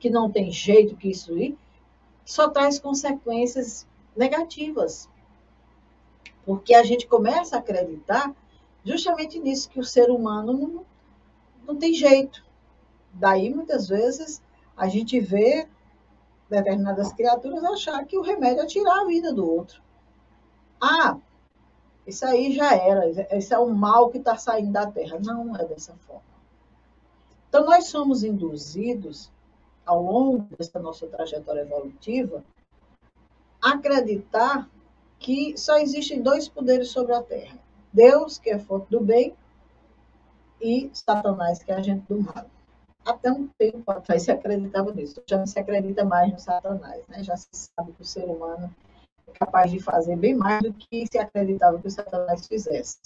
que 0.00 0.10
não 0.10 0.28
tem 0.28 0.50
jeito, 0.50 0.96
que 0.96 1.08
isso 1.08 1.38
ir, 1.38 1.56
só 2.24 2.48
traz 2.50 2.80
consequências 2.80 3.86
negativas. 4.16 5.08
Porque 6.44 6.74
a 6.74 6.82
gente 6.82 7.06
começa 7.06 7.54
a 7.54 7.60
acreditar 7.60 8.34
justamente 8.84 9.38
nisso, 9.38 9.70
que 9.70 9.78
o 9.78 9.84
ser 9.84 10.10
humano 10.10 10.54
não, 10.54 10.86
não 11.68 11.76
tem 11.76 11.94
jeito. 11.94 12.44
Daí, 13.12 13.48
muitas 13.54 13.86
vezes, 13.86 14.42
a 14.76 14.88
gente 14.88 15.20
vê 15.20 15.68
determinadas 16.50 17.12
criaturas 17.12 17.62
achar 17.62 18.04
que 18.06 18.18
o 18.18 18.22
remédio 18.22 18.64
é 18.64 18.66
tirar 18.66 19.02
a 19.02 19.06
vida 19.06 19.32
do 19.32 19.48
outro. 19.48 19.80
Ah, 20.80 21.16
isso 22.06 22.26
aí 22.26 22.52
já 22.52 22.74
era, 22.74 23.08
esse 23.36 23.54
é 23.54 23.58
o 23.58 23.68
mal 23.68 24.10
que 24.10 24.18
está 24.18 24.36
saindo 24.36 24.72
da 24.72 24.86
terra. 24.86 25.18
Não, 25.24 25.44
não 25.44 25.56
é 25.56 25.64
dessa 25.64 25.94
forma. 26.06 26.22
Então, 27.48 27.64
nós 27.64 27.86
somos 27.86 28.24
induzidos, 28.24 29.30
ao 29.84 30.02
longo 30.02 30.46
dessa 30.56 30.78
nossa 30.78 31.06
trajetória 31.06 31.60
evolutiva, 31.60 32.42
a 33.62 33.74
acreditar 33.74 34.68
que 35.18 35.56
só 35.56 35.78
existem 35.78 36.20
dois 36.20 36.48
poderes 36.48 36.88
sobre 36.88 37.14
a 37.14 37.22
terra: 37.22 37.58
Deus, 37.92 38.38
que 38.38 38.50
é 38.50 38.58
fonte 38.58 38.90
do 38.90 39.00
bem, 39.00 39.34
e 40.60 40.90
Satanás, 40.92 41.62
que 41.62 41.70
é 41.70 41.74
agente 41.74 42.04
do 42.08 42.20
mal. 42.20 42.46
Até 43.04 43.30
um 43.30 43.48
tempo 43.58 43.90
atrás 43.90 44.22
se 44.22 44.30
acreditava 44.30 44.92
nisso, 44.92 45.22
já 45.26 45.36
não 45.36 45.46
se 45.46 45.58
acredita 45.58 46.04
mais 46.04 46.32
no 46.32 46.38
Satanás, 46.38 47.02
né? 47.08 47.22
já 47.22 47.36
se 47.36 47.48
sabe 47.52 47.92
que 47.92 48.02
o 48.02 48.04
ser 48.04 48.24
humano 48.24 48.72
capaz 49.32 49.70
de 49.70 49.80
fazer 49.80 50.16
bem 50.16 50.34
mais 50.34 50.62
do 50.62 50.72
que 50.72 51.06
se 51.06 51.18
acreditava 51.18 51.78
que 51.78 51.88
o 51.88 51.90
Satanás 51.90 52.46
fizesse. 52.46 52.98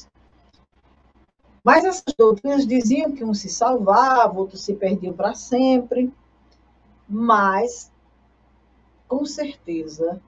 Mas 1.64 1.84
essas 1.84 2.14
doutrinas 2.16 2.66
diziam 2.66 3.12
que 3.12 3.24
um 3.24 3.34
se 3.34 3.48
salvava, 3.48 4.38
outro 4.38 4.56
se 4.56 4.74
perdia 4.74 5.12
para 5.12 5.34
sempre, 5.34 6.12
mas, 7.08 7.90
com 9.08 9.24
certeza, 9.24 10.20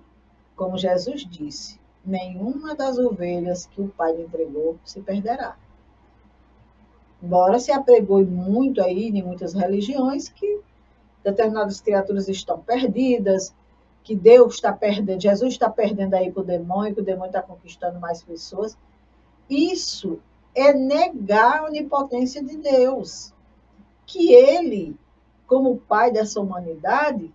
como 0.56 0.76
Jesus 0.76 1.24
disse, 1.24 1.78
nenhuma 2.04 2.74
das 2.74 2.98
ovelhas 2.98 3.66
que 3.66 3.80
o 3.80 3.88
Pai 3.88 4.16
lhe 4.16 4.22
entregou 4.22 4.78
se 4.84 5.00
perderá. 5.00 5.56
Embora 7.22 7.58
se 7.58 7.70
apregoe 7.70 8.24
muito 8.24 8.82
aí 8.82 9.08
em 9.08 9.22
muitas 9.22 9.52
religiões 9.52 10.28
que 10.28 10.60
determinadas 11.22 11.80
criaturas 11.80 12.28
estão 12.28 12.60
perdidas, 12.60 13.54
que 14.02 14.14
Deus 14.14 14.54
está 14.54 14.72
perdendo, 14.72 15.20
Jesus 15.20 15.52
está 15.52 15.68
perdendo 15.68 16.14
aí 16.14 16.32
para 16.32 16.42
o 16.42 16.46
demônio, 16.46 16.94
que 16.94 17.00
o 17.00 17.04
demônio 17.04 17.28
está 17.28 17.42
conquistando 17.42 18.00
mais 18.00 18.22
pessoas. 18.22 18.76
Isso 19.48 20.20
é 20.54 20.72
negar 20.72 21.58
a 21.58 21.64
onipotência 21.64 22.42
de 22.42 22.56
Deus. 22.56 23.34
Que 24.06 24.32
Ele, 24.32 24.96
como 25.46 25.78
Pai 25.78 26.10
dessa 26.10 26.40
humanidade, 26.40 27.32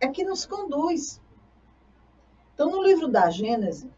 é 0.00 0.08
que 0.08 0.24
nos 0.24 0.44
conduz. 0.44 1.20
Então, 2.54 2.70
no 2.70 2.82
livro 2.82 3.08
da 3.08 3.30
Gênese, 3.30 3.90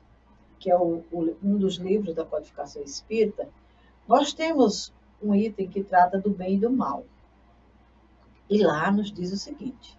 que 0.59 0.71
é 0.71 0.77
o, 0.77 1.03
o, 1.13 1.37
um 1.43 1.59
dos 1.59 1.77
livros 1.77 2.15
da 2.15 2.25
codificação 2.25 2.83
espírita, 2.83 3.49
nós 4.07 4.33
temos 4.33 4.93
um 5.23 5.35
item 5.35 5.69
que 5.69 5.83
trata 5.83 6.19
do 6.19 6.31
bem 6.31 6.55
e 6.55 6.61
do 6.61 6.71
mal. 6.71 7.05
E 8.49 8.63
lá 8.63 8.91
nos 8.91 9.13
diz 9.13 9.33
o 9.33 9.37
seguinte: 9.37 9.99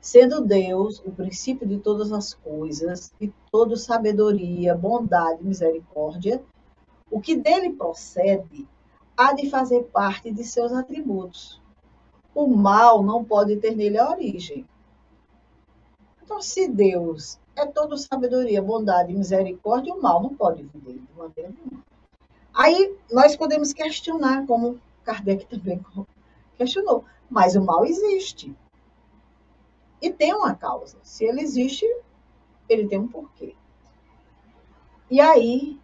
sendo 0.00 0.40
Deus 0.40 1.00
o 1.04 1.10
princípio 1.10 1.66
de 1.66 1.78
todas 1.78 2.12
as 2.12 2.34
coisas, 2.34 3.12
e 3.20 3.32
toda 3.50 3.76
sabedoria, 3.76 4.74
bondade, 4.74 5.44
misericórdia, 5.44 6.42
o 7.10 7.20
que 7.20 7.36
dele 7.36 7.72
procede 7.72 8.66
há 9.16 9.32
de 9.32 9.48
fazer 9.48 9.84
parte 9.84 10.30
de 10.30 10.44
seus 10.44 10.72
atributos. 10.72 11.60
O 12.34 12.46
mal 12.46 13.02
não 13.02 13.24
pode 13.24 13.56
ter 13.56 13.74
nele 13.74 13.98
a 13.98 14.10
origem. 14.10 14.66
Então, 16.22 16.42
se 16.42 16.68
Deus 16.68 17.38
é 17.54 17.64
toda 17.64 17.96
sabedoria, 17.96 18.60
bondade 18.60 19.14
misericórdia, 19.14 19.94
o 19.94 20.02
mal 20.02 20.22
não 20.22 20.34
pode 20.34 20.62
vir 20.64 20.80
dele 20.80 21.00
de 21.00 21.18
maneira 21.18 21.50
nenhuma. 21.50 21.84
Aí 22.52 22.96
nós 23.10 23.36
podemos 23.36 23.72
questionar, 23.72 24.46
como 24.46 24.80
Kardec 25.04 25.46
também 25.46 25.80
questionou, 26.56 27.04
mas 27.30 27.54
o 27.54 27.62
mal 27.62 27.84
existe. 27.84 28.54
E 30.00 30.10
tem 30.10 30.34
uma 30.34 30.54
causa. 30.54 30.98
Se 31.02 31.24
ele 31.24 31.40
existe, 31.40 31.86
ele 32.68 32.86
tem 32.86 32.98
um 32.98 33.08
porquê. 33.08 33.54
E 35.10 35.20
aí, 35.20 35.78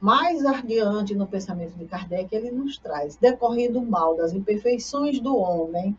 mais 0.00 0.44
adiante 0.44 1.14
no 1.14 1.26
pensamento 1.26 1.74
de 1.76 1.86
Kardec, 1.86 2.34
ele 2.34 2.50
nos 2.50 2.78
traz, 2.78 3.16
decorrendo 3.16 3.80
o 3.80 3.86
mal 3.86 4.16
das 4.16 4.32
imperfeições 4.32 5.18
do 5.20 5.36
homem, 5.36 5.96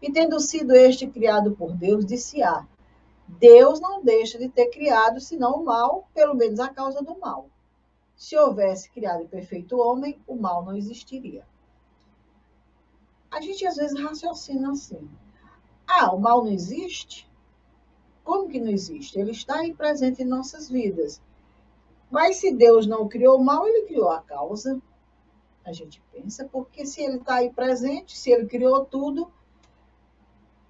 e 0.00 0.10
tendo 0.10 0.40
sido 0.40 0.74
este 0.74 1.06
criado 1.06 1.52
por 1.52 1.72
Deus, 1.72 2.06
disse-á, 2.06 2.66
Deus 3.28 3.80
não 3.80 4.02
deixa 4.02 4.38
de 4.38 4.48
ter 4.48 4.68
criado 4.68 5.20
senão 5.20 5.56
o 5.56 5.64
mal, 5.64 6.08
pelo 6.14 6.34
menos 6.34 6.58
a 6.58 6.68
causa 6.68 7.02
do 7.02 7.18
mal. 7.18 7.48
Se 8.16 8.36
houvesse 8.36 8.90
criado 8.90 9.24
o 9.24 9.28
perfeito 9.28 9.78
homem, 9.78 10.18
o 10.26 10.34
mal 10.34 10.64
não 10.64 10.76
existiria. 10.76 11.46
A 13.30 13.40
gente 13.40 13.64
às 13.66 13.76
vezes 13.76 14.00
raciocina 14.00 14.72
assim. 14.72 15.08
Ah, 15.92 16.14
o 16.14 16.20
mal 16.20 16.44
não 16.44 16.52
existe? 16.52 17.28
Como 18.22 18.48
que 18.48 18.60
não 18.60 18.70
existe? 18.70 19.18
Ele 19.18 19.32
está 19.32 19.56
aí 19.56 19.74
presente 19.74 20.22
em 20.22 20.24
nossas 20.26 20.70
vidas. 20.70 21.20
Mas 22.08 22.36
se 22.36 22.54
Deus 22.54 22.86
não 22.86 23.08
criou 23.08 23.38
o 23.38 23.44
mal, 23.44 23.66
ele 23.66 23.86
criou 23.86 24.08
a 24.08 24.20
causa. 24.20 24.80
A 25.64 25.72
gente 25.72 26.00
pensa, 26.12 26.48
porque 26.50 26.86
se 26.86 27.02
ele 27.02 27.16
está 27.16 27.36
aí 27.36 27.50
presente, 27.50 28.16
se 28.16 28.30
ele 28.30 28.46
criou 28.46 28.84
tudo, 28.84 29.30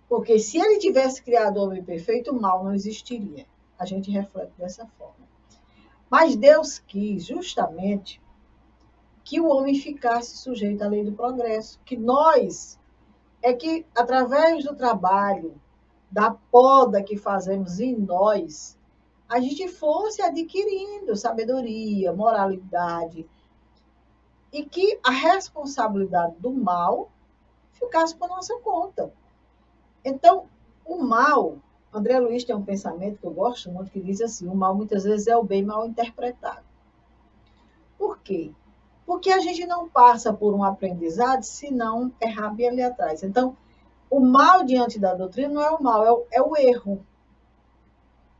porque 0.08 0.38
se 0.38 0.58
ele 0.58 0.78
tivesse 0.78 1.22
criado 1.22 1.58
o 1.58 1.64
homem 1.64 1.84
perfeito, 1.84 2.30
o 2.32 2.40
mal 2.40 2.64
não 2.64 2.74
existiria. 2.74 3.46
A 3.78 3.84
gente 3.84 4.10
reflete 4.10 4.52
dessa 4.56 4.86
forma. 4.98 5.28
Mas 6.10 6.34
Deus 6.34 6.78
quis 6.78 7.26
justamente 7.26 8.20
que 9.22 9.38
o 9.38 9.48
homem 9.48 9.74
ficasse 9.74 10.38
sujeito 10.38 10.82
à 10.82 10.88
lei 10.88 11.04
do 11.04 11.12
progresso, 11.12 11.78
que 11.84 11.96
nós 11.96 12.79
é 13.42 13.52
que, 13.52 13.86
através 13.94 14.64
do 14.64 14.74
trabalho, 14.74 15.54
da 16.10 16.30
poda 16.50 17.02
que 17.02 17.16
fazemos 17.16 17.80
em 17.80 17.96
nós, 17.96 18.76
a 19.28 19.38
gente 19.38 19.68
fosse 19.68 20.20
adquirindo 20.20 21.16
sabedoria, 21.16 22.12
moralidade, 22.12 23.28
e 24.52 24.64
que 24.64 24.98
a 25.04 25.10
responsabilidade 25.10 26.34
do 26.38 26.52
mal 26.52 27.10
ficasse 27.72 28.14
por 28.16 28.28
nossa 28.28 28.58
conta. 28.58 29.12
Então, 30.04 30.46
o 30.84 30.98
mal, 31.02 31.58
André 31.92 32.18
Luiz 32.18 32.44
tem 32.44 32.54
um 32.54 32.64
pensamento 32.64 33.18
que 33.18 33.26
eu 33.26 33.32
gosto 33.32 33.70
muito, 33.70 33.90
que 33.90 34.00
diz 34.00 34.20
assim, 34.20 34.48
o 34.48 34.54
mal 34.54 34.74
muitas 34.74 35.04
vezes 35.04 35.28
é 35.28 35.36
o 35.36 35.44
bem 35.44 35.64
mal 35.64 35.86
interpretado. 35.86 36.64
Por 37.96 38.18
quê? 38.18 38.52
Porque 39.10 39.32
a 39.32 39.40
gente 39.40 39.66
não 39.66 39.88
passa 39.88 40.32
por 40.32 40.54
um 40.54 40.62
aprendizado 40.62 41.42
se 41.42 41.68
não 41.68 42.12
errar 42.20 42.50
bem 42.50 42.68
ali 42.68 42.80
atrás. 42.80 43.24
Então, 43.24 43.56
o 44.08 44.20
mal 44.20 44.62
diante 44.62 45.00
da 45.00 45.14
doutrina 45.14 45.52
não 45.52 45.62
é 45.62 45.70
o 45.72 45.82
mal, 45.82 46.04
é 46.04 46.12
o, 46.12 46.26
é 46.30 46.40
o 46.40 46.56
erro. 46.56 47.04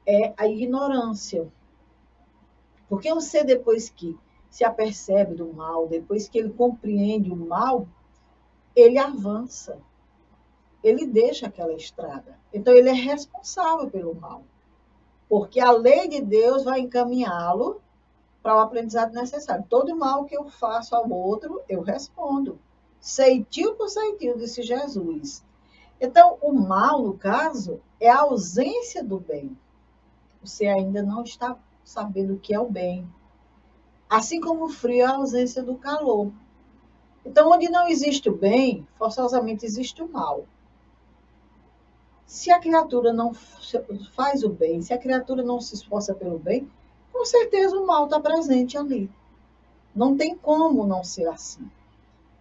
É 0.06 0.32
a 0.36 0.46
ignorância. 0.46 1.48
Porque 2.88 3.12
um 3.12 3.20
ser, 3.20 3.42
depois 3.42 3.90
que 3.90 4.16
se 4.48 4.62
apercebe 4.62 5.34
do 5.34 5.52
mal, 5.52 5.88
depois 5.88 6.28
que 6.28 6.38
ele 6.38 6.50
compreende 6.50 7.32
o 7.32 7.36
mal, 7.36 7.88
ele 8.76 8.96
avança. 8.96 9.76
Ele 10.84 11.04
deixa 11.04 11.48
aquela 11.48 11.74
estrada. 11.74 12.38
Então, 12.54 12.72
ele 12.72 12.90
é 12.90 12.94
responsável 12.94 13.90
pelo 13.90 14.14
mal. 14.14 14.44
Porque 15.28 15.58
a 15.58 15.72
lei 15.72 16.06
de 16.06 16.20
Deus 16.20 16.62
vai 16.62 16.78
encaminhá-lo 16.78 17.82
para 18.42 18.56
o 18.56 18.60
aprendizado 18.60 19.12
necessário. 19.12 19.64
Todo 19.68 19.96
mal 19.96 20.24
que 20.24 20.36
eu 20.36 20.48
faço 20.48 20.94
ao 20.94 21.08
outro, 21.10 21.60
eu 21.68 21.82
respondo. 21.82 22.58
Ceitil 23.00 23.74
por 23.74 23.88
ceitil, 23.88 24.36
disse 24.36 24.62
Jesus. 24.62 25.44
Então, 26.00 26.38
o 26.40 26.52
mal, 26.52 27.02
no 27.02 27.16
caso, 27.16 27.80
é 27.98 28.08
a 28.08 28.20
ausência 28.20 29.04
do 29.04 29.20
bem. 29.20 29.56
Você 30.42 30.66
ainda 30.66 31.02
não 31.02 31.22
está 31.22 31.56
sabendo 31.84 32.34
o 32.34 32.38
que 32.38 32.54
é 32.54 32.60
o 32.60 32.70
bem. 32.70 33.06
Assim 34.08 34.40
como 34.40 34.64
o 34.64 34.68
frio 34.68 35.02
é 35.02 35.04
a 35.04 35.16
ausência 35.16 35.62
do 35.62 35.76
calor. 35.76 36.32
Então, 37.24 37.50
onde 37.50 37.68
não 37.68 37.86
existe 37.86 38.30
o 38.30 38.36
bem, 38.36 38.86
forçosamente 38.96 39.66
existe 39.66 40.02
o 40.02 40.08
mal. 40.08 40.46
Se 42.24 42.50
a 42.50 42.58
criatura 42.58 43.12
não 43.12 43.34
faz 44.14 44.42
o 44.42 44.48
bem, 44.48 44.80
se 44.80 44.94
a 44.94 44.98
criatura 44.98 45.42
não 45.42 45.60
se 45.60 45.74
esforça 45.74 46.14
pelo 46.14 46.38
bem, 46.38 46.70
com 47.20 47.26
certeza 47.26 47.78
o 47.78 47.86
mal 47.86 48.04
está 48.04 48.18
presente 48.18 48.78
ali. 48.78 49.10
Não 49.94 50.16
tem 50.16 50.34
como 50.34 50.86
não 50.86 51.04
ser 51.04 51.28
assim. 51.28 51.70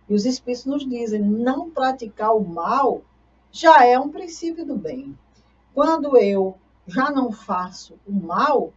E 0.07 0.13
os 0.13 0.25
Espíritos 0.25 0.65
nos 0.65 0.87
dizem: 0.87 1.21
não 1.21 1.69
praticar 1.69 2.33
o 2.33 2.39
mal 2.39 3.01
já 3.51 3.85
é 3.85 3.99
um 3.99 4.07
princípio 4.07 4.65
do 4.65 4.77
bem. 4.77 5.17
Quando 5.73 6.17
eu 6.17 6.55
já 6.87 7.11
não 7.11 7.29
faço 7.29 7.99
o 8.07 8.13
mal, 8.13 8.71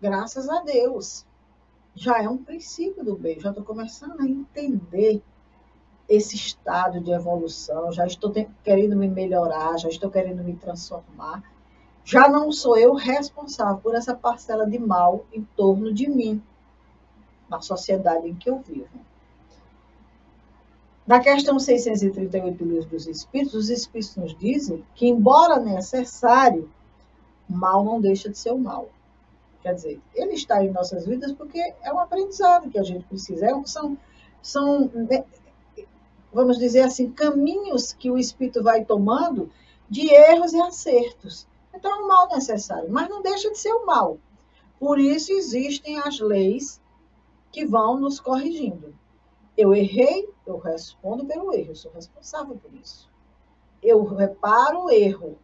graças 0.00 0.48
a 0.48 0.62
Deus, 0.62 1.26
já 1.94 2.22
é 2.22 2.28
um 2.28 2.38
princípio 2.38 3.04
do 3.04 3.14
bem. 3.14 3.38
Já 3.38 3.50
estou 3.50 3.62
começando 3.64 4.22
a 4.22 4.26
entender 4.26 5.22
esse 6.08 6.34
estado 6.34 6.98
de 6.98 7.10
evolução, 7.10 7.92
já 7.92 8.06
estou 8.06 8.32
querendo 8.64 8.96
me 8.96 9.08
melhorar, 9.08 9.76
já 9.76 9.90
estou 9.90 10.10
querendo 10.10 10.42
me 10.42 10.56
transformar. 10.56 11.44
Já 12.06 12.28
não 12.28 12.52
sou 12.52 12.78
eu 12.78 12.94
responsável 12.94 13.78
por 13.78 13.96
essa 13.96 14.14
parcela 14.14 14.64
de 14.64 14.78
mal 14.78 15.26
em 15.32 15.42
torno 15.56 15.92
de 15.92 16.08
mim, 16.08 16.40
na 17.50 17.60
sociedade 17.60 18.28
em 18.28 18.34
que 18.36 18.48
eu 18.48 18.60
vivo. 18.60 18.86
Na 21.04 21.18
questão 21.18 21.58
638 21.58 22.58
do 22.58 22.64
Livro 22.64 22.90
dos 22.90 23.08
Espíritos, 23.08 23.54
os 23.54 23.70
Espíritos 23.70 24.14
nos 24.14 24.38
dizem 24.38 24.86
que, 24.94 25.08
embora 25.08 25.58
necessário, 25.58 26.70
mal 27.48 27.84
não 27.84 28.00
deixa 28.00 28.28
de 28.30 28.38
ser 28.38 28.52
o 28.52 28.58
mal. 28.58 28.88
Quer 29.60 29.74
dizer, 29.74 30.00
ele 30.14 30.34
está 30.34 30.64
em 30.64 30.70
nossas 30.70 31.06
vidas 31.06 31.32
porque 31.32 31.58
é 31.82 31.92
um 31.92 31.98
aprendizado 31.98 32.70
que 32.70 32.78
a 32.78 32.84
gente 32.84 33.04
precisa. 33.06 33.46
É, 33.46 33.64
são, 33.64 33.98
são, 34.40 34.88
né, 34.94 35.24
vamos 36.32 36.56
dizer 36.56 36.82
assim, 36.82 37.10
caminhos 37.10 37.92
que 37.92 38.12
o 38.12 38.16
Espírito 38.16 38.62
vai 38.62 38.84
tomando 38.84 39.50
de 39.90 40.08
erros 40.08 40.52
e 40.52 40.60
acertos. 40.60 41.48
Então, 41.76 41.90
é 41.90 42.04
um 42.04 42.08
mal 42.08 42.28
necessário, 42.28 42.90
mas 42.90 43.08
não 43.08 43.20
deixa 43.20 43.50
de 43.50 43.58
ser 43.58 43.72
o 43.72 43.84
mal. 43.84 44.18
Por 44.80 44.98
isso 44.98 45.30
existem 45.32 45.98
as 45.98 46.18
leis 46.18 46.80
que 47.52 47.66
vão 47.66 48.00
nos 48.00 48.18
corrigindo. 48.18 48.94
Eu 49.56 49.74
errei, 49.74 50.28
eu 50.46 50.58
respondo 50.58 51.24
pelo 51.26 51.52
erro, 51.52 51.70
eu 51.70 51.76
sou 51.76 51.92
responsável 51.92 52.56
por 52.56 52.72
isso. 52.74 53.10
Eu 53.82 54.04
reparo 54.04 54.84
o 54.84 54.90
erro, 54.90 55.38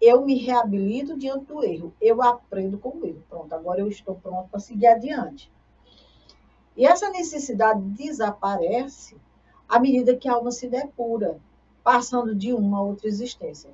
eu 0.00 0.24
me 0.24 0.36
reabilito 0.36 1.16
diante 1.16 1.46
do 1.46 1.64
erro, 1.64 1.94
eu 2.00 2.22
aprendo 2.22 2.78
com 2.78 2.90
o 2.90 3.06
erro. 3.06 3.22
Pronto, 3.28 3.52
agora 3.54 3.80
eu 3.80 3.88
estou 3.88 4.14
pronto 4.14 4.48
para 4.50 4.60
seguir 4.60 4.86
adiante. 4.86 5.50
E 6.76 6.86
essa 6.86 7.10
necessidade 7.10 7.80
desaparece 7.80 9.16
à 9.68 9.78
medida 9.78 10.16
que 10.16 10.28
a 10.28 10.34
alma 10.34 10.50
se 10.50 10.68
depura, 10.68 11.38
passando 11.82 12.34
de 12.34 12.52
uma 12.52 12.78
a 12.78 12.82
outra 12.82 13.08
existência. 13.08 13.70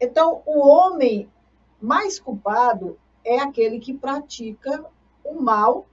Então, 0.00 0.42
o 0.44 0.60
homem 0.66 1.28
mais 1.80 2.20
culpado 2.20 2.98
é 3.24 3.38
aquele 3.38 3.78
que 3.78 3.94
pratica 3.94 4.84
o 5.24 5.40
mal 5.40 5.86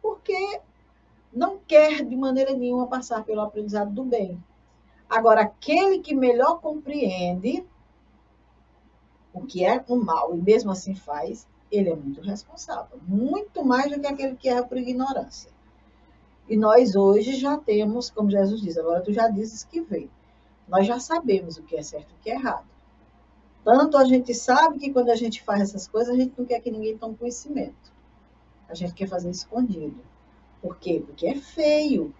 porque 0.00 0.60
não 1.32 1.58
quer 1.58 2.04
de 2.04 2.16
maneira 2.16 2.54
nenhuma 2.54 2.86
passar 2.86 3.24
pelo 3.24 3.40
aprendizado 3.40 3.92
do 3.92 4.04
bem. 4.04 4.42
Agora, 5.08 5.42
aquele 5.42 5.98
que 5.98 6.14
melhor 6.14 6.60
compreende 6.60 7.64
o 9.32 9.44
que 9.44 9.64
é 9.64 9.84
o 9.88 9.96
mal 9.96 10.34
e 10.34 10.40
mesmo 10.40 10.70
assim 10.70 10.94
faz, 10.94 11.46
ele 11.70 11.90
é 11.90 11.96
muito 11.96 12.20
responsável, 12.20 12.98
muito 13.06 13.64
mais 13.64 13.90
do 13.90 14.00
que 14.00 14.06
aquele 14.06 14.36
que 14.36 14.48
erra 14.48 14.64
por 14.64 14.78
ignorância. 14.78 15.50
E 16.48 16.56
nós 16.56 16.94
hoje 16.94 17.34
já 17.34 17.58
temos, 17.58 18.08
como 18.08 18.30
Jesus 18.30 18.60
diz, 18.60 18.78
agora 18.78 19.02
tu 19.02 19.12
já 19.12 19.28
dizes 19.28 19.64
que 19.64 19.80
vê. 19.80 20.08
Nós 20.68 20.86
já 20.86 20.98
sabemos 20.98 21.56
o 21.56 21.62
que 21.62 21.76
é 21.76 21.82
certo 21.82 22.10
e 22.10 22.14
o 22.14 22.18
que 22.22 22.30
é 22.30 22.34
errado. 22.34 22.66
Tanto 23.64 23.96
a 23.96 24.04
gente 24.04 24.32
sabe 24.34 24.78
que 24.78 24.92
quando 24.92 25.10
a 25.10 25.16
gente 25.16 25.42
faz 25.42 25.60
essas 25.60 25.88
coisas, 25.88 26.14
a 26.14 26.16
gente 26.16 26.34
não 26.38 26.46
quer 26.46 26.60
que 26.60 26.70
ninguém 26.70 26.96
tome 26.96 27.16
conhecimento. 27.16 27.92
A 28.68 28.74
gente 28.74 28.94
quer 28.94 29.08
fazer 29.08 29.30
escondido. 29.30 30.00
Por 30.62 30.76
quê? 30.76 31.02
Porque 31.04 31.26
é 31.26 31.34
feio, 31.34 32.14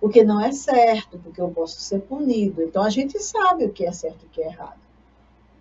porque 0.00 0.24
não 0.24 0.40
é 0.40 0.52
certo, 0.52 1.18
porque 1.18 1.40
eu 1.40 1.50
posso 1.50 1.80
ser 1.80 2.00
punido. 2.00 2.62
Então 2.62 2.82
a 2.82 2.90
gente 2.90 3.18
sabe 3.20 3.64
o 3.64 3.72
que 3.72 3.84
é 3.84 3.92
certo 3.92 4.24
e 4.24 4.26
o 4.26 4.30
que 4.30 4.42
é 4.42 4.46
errado. 4.46 4.80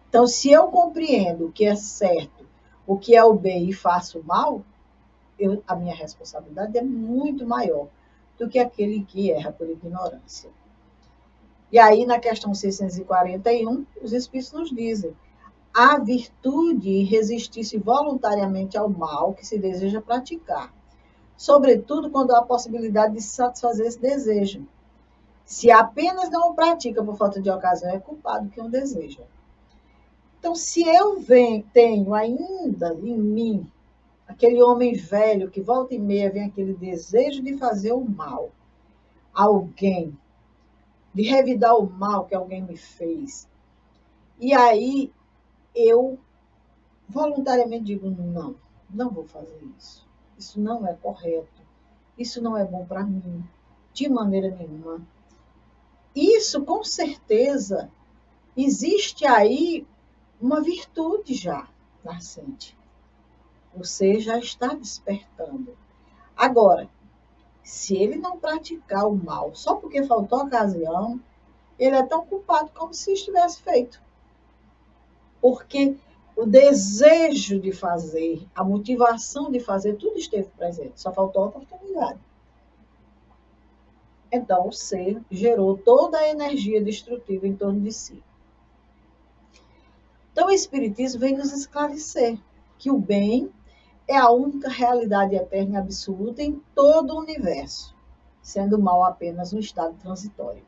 Então, 0.09 0.25
se 0.25 0.49
eu 0.49 0.67
compreendo 0.69 1.47
o 1.47 1.51
que 1.51 1.65
é 1.65 1.75
certo, 1.75 2.45
o 2.85 2.97
que 2.97 3.15
é 3.15 3.23
o 3.23 3.33
bem 3.33 3.69
e 3.69 3.73
faço 3.73 4.23
mal, 4.23 4.63
eu, 5.37 5.61
a 5.67 5.75
minha 5.75 5.93
responsabilidade 5.93 6.77
é 6.77 6.81
muito 6.81 7.45
maior 7.45 7.87
do 8.39 8.47
que 8.47 8.57
aquele 8.57 9.03
que 9.03 9.31
erra 9.31 9.51
por 9.51 9.69
ignorância. 9.69 10.49
E 11.71 11.77
aí, 11.77 12.05
na 12.05 12.19
questão 12.19 12.53
641, 12.53 13.85
os 14.01 14.13
Espíritos 14.13 14.53
nos 14.53 14.69
dizem: 14.69 15.15
a 15.73 15.99
virtude 15.99 17.03
resistir-se 17.03 17.77
voluntariamente 17.77 18.77
ao 18.77 18.89
mal 18.89 19.33
que 19.33 19.45
se 19.45 19.59
deseja 19.59 20.01
praticar, 20.01 20.73
sobretudo 21.35 22.09
quando 22.09 22.31
há 22.31 22.39
a 22.39 22.45
possibilidade 22.45 23.13
de 23.13 23.21
satisfazer 23.21 23.85
esse 23.85 23.99
desejo. 23.99 24.65
Se 25.45 25.71
apenas 25.71 26.29
não 26.29 26.51
o 26.51 26.55
pratica 26.55 27.03
por 27.03 27.15
falta 27.15 27.41
de 27.41 27.49
ocasião, 27.49 27.91
é 27.91 27.99
culpado 27.99 28.49
que 28.49 28.59
o 28.59 28.69
deseja. 28.69 29.23
Então, 30.39 30.55
se 30.55 30.83
eu 30.83 31.19
venho, 31.19 31.63
tenho 31.73 32.13
ainda 32.13 32.93
em 32.93 33.17
mim 33.17 33.71
aquele 34.27 34.61
homem 34.61 34.93
velho 34.93 35.49
que 35.49 35.61
volta 35.61 35.95
e 35.95 35.99
meia 35.99 36.31
vem 36.31 36.45
aquele 36.45 36.73
desejo 36.73 37.41
de 37.41 37.57
fazer 37.57 37.93
o 37.93 38.01
mal 38.01 38.49
a 39.33 39.43
alguém, 39.43 40.17
de 41.17 41.23
revidar 41.23 41.75
o 41.75 41.89
mal 41.89 42.25
que 42.25 42.35
alguém 42.35 42.61
me 42.61 42.77
fez, 42.77 43.49
e 44.39 44.53
aí 44.53 45.11
eu 45.73 46.19
voluntariamente 47.09 47.85
digo: 47.85 48.07
não, 48.07 48.55
não 48.87 49.09
vou 49.09 49.25
fazer 49.25 49.59
isso. 49.75 50.07
Isso 50.37 50.61
não 50.61 50.85
é 50.85 50.93
correto. 50.93 51.63
Isso 52.15 52.39
não 52.39 52.55
é 52.55 52.63
bom 52.63 52.85
para 52.85 53.03
mim, 53.03 53.43
de 53.93 54.07
maneira 54.07 54.51
nenhuma. 54.51 55.01
Isso, 56.15 56.63
com 56.63 56.83
certeza, 56.83 57.89
existe 58.55 59.25
aí 59.25 59.87
uma 60.39 60.61
virtude 60.61 61.33
já 61.33 61.67
nascente. 62.03 62.77
Você 63.75 64.19
já 64.19 64.37
está 64.37 64.75
despertando. 64.75 65.75
Agora, 66.35 66.87
se 67.67 67.97
ele 67.97 68.15
não 68.15 68.39
praticar 68.39 69.05
o 69.05 69.13
mal 69.13 69.53
só 69.53 69.75
porque 69.75 70.01
faltou 70.05 70.39
ocasião, 70.39 71.19
ele 71.77 71.97
é 71.97 72.03
tão 72.03 72.25
culpado 72.25 72.71
como 72.73 72.93
se 72.93 73.11
estivesse 73.11 73.61
feito. 73.61 74.01
Porque 75.41 75.97
o 76.33 76.45
desejo 76.45 77.59
de 77.59 77.73
fazer, 77.73 78.47
a 78.55 78.63
motivação 78.63 79.51
de 79.51 79.59
fazer, 79.59 79.97
tudo 79.97 80.17
esteve 80.17 80.47
presente, 80.57 80.93
só 80.95 81.11
faltou 81.11 81.43
a 81.43 81.47
oportunidade. 81.47 82.19
Então, 84.31 84.69
o 84.69 84.71
ser 84.71 85.21
gerou 85.29 85.77
toda 85.77 86.19
a 86.19 86.29
energia 86.29 86.81
destrutiva 86.81 87.45
em 87.45 87.55
torno 87.55 87.81
de 87.81 87.91
si. 87.91 88.23
Então, 90.31 90.47
o 90.47 90.51
Espiritismo 90.51 91.19
vem 91.19 91.35
nos 91.35 91.51
esclarecer 91.51 92.39
que 92.77 92.89
o 92.89 92.97
bem 92.97 93.51
é 94.07 94.15
a 94.15 94.29
única 94.29 94.69
realidade 94.69 95.35
eterna 95.35 95.75
e 95.75 95.81
absoluta 95.81 96.41
em 96.41 96.61
todo 96.73 97.13
o 97.13 97.19
universo, 97.19 97.93
sendo 98.41 98.77
o 98.77 98.81
mal 98.81 99.03
apenas 99.03 99.51
um 99.51 99.59
estado 99.59 99.95
transitório. 99.95 100.63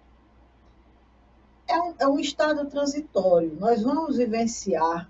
É 1.66 1.82
um, 1.82 1.94
é 2.00 2.08
um 2.08 2.20
estado 2.20 2.66
transitório. 2.66 3.56
Nós 3.58 3.82
vamos 3.82 4.18
vivenciar 4.18 5.10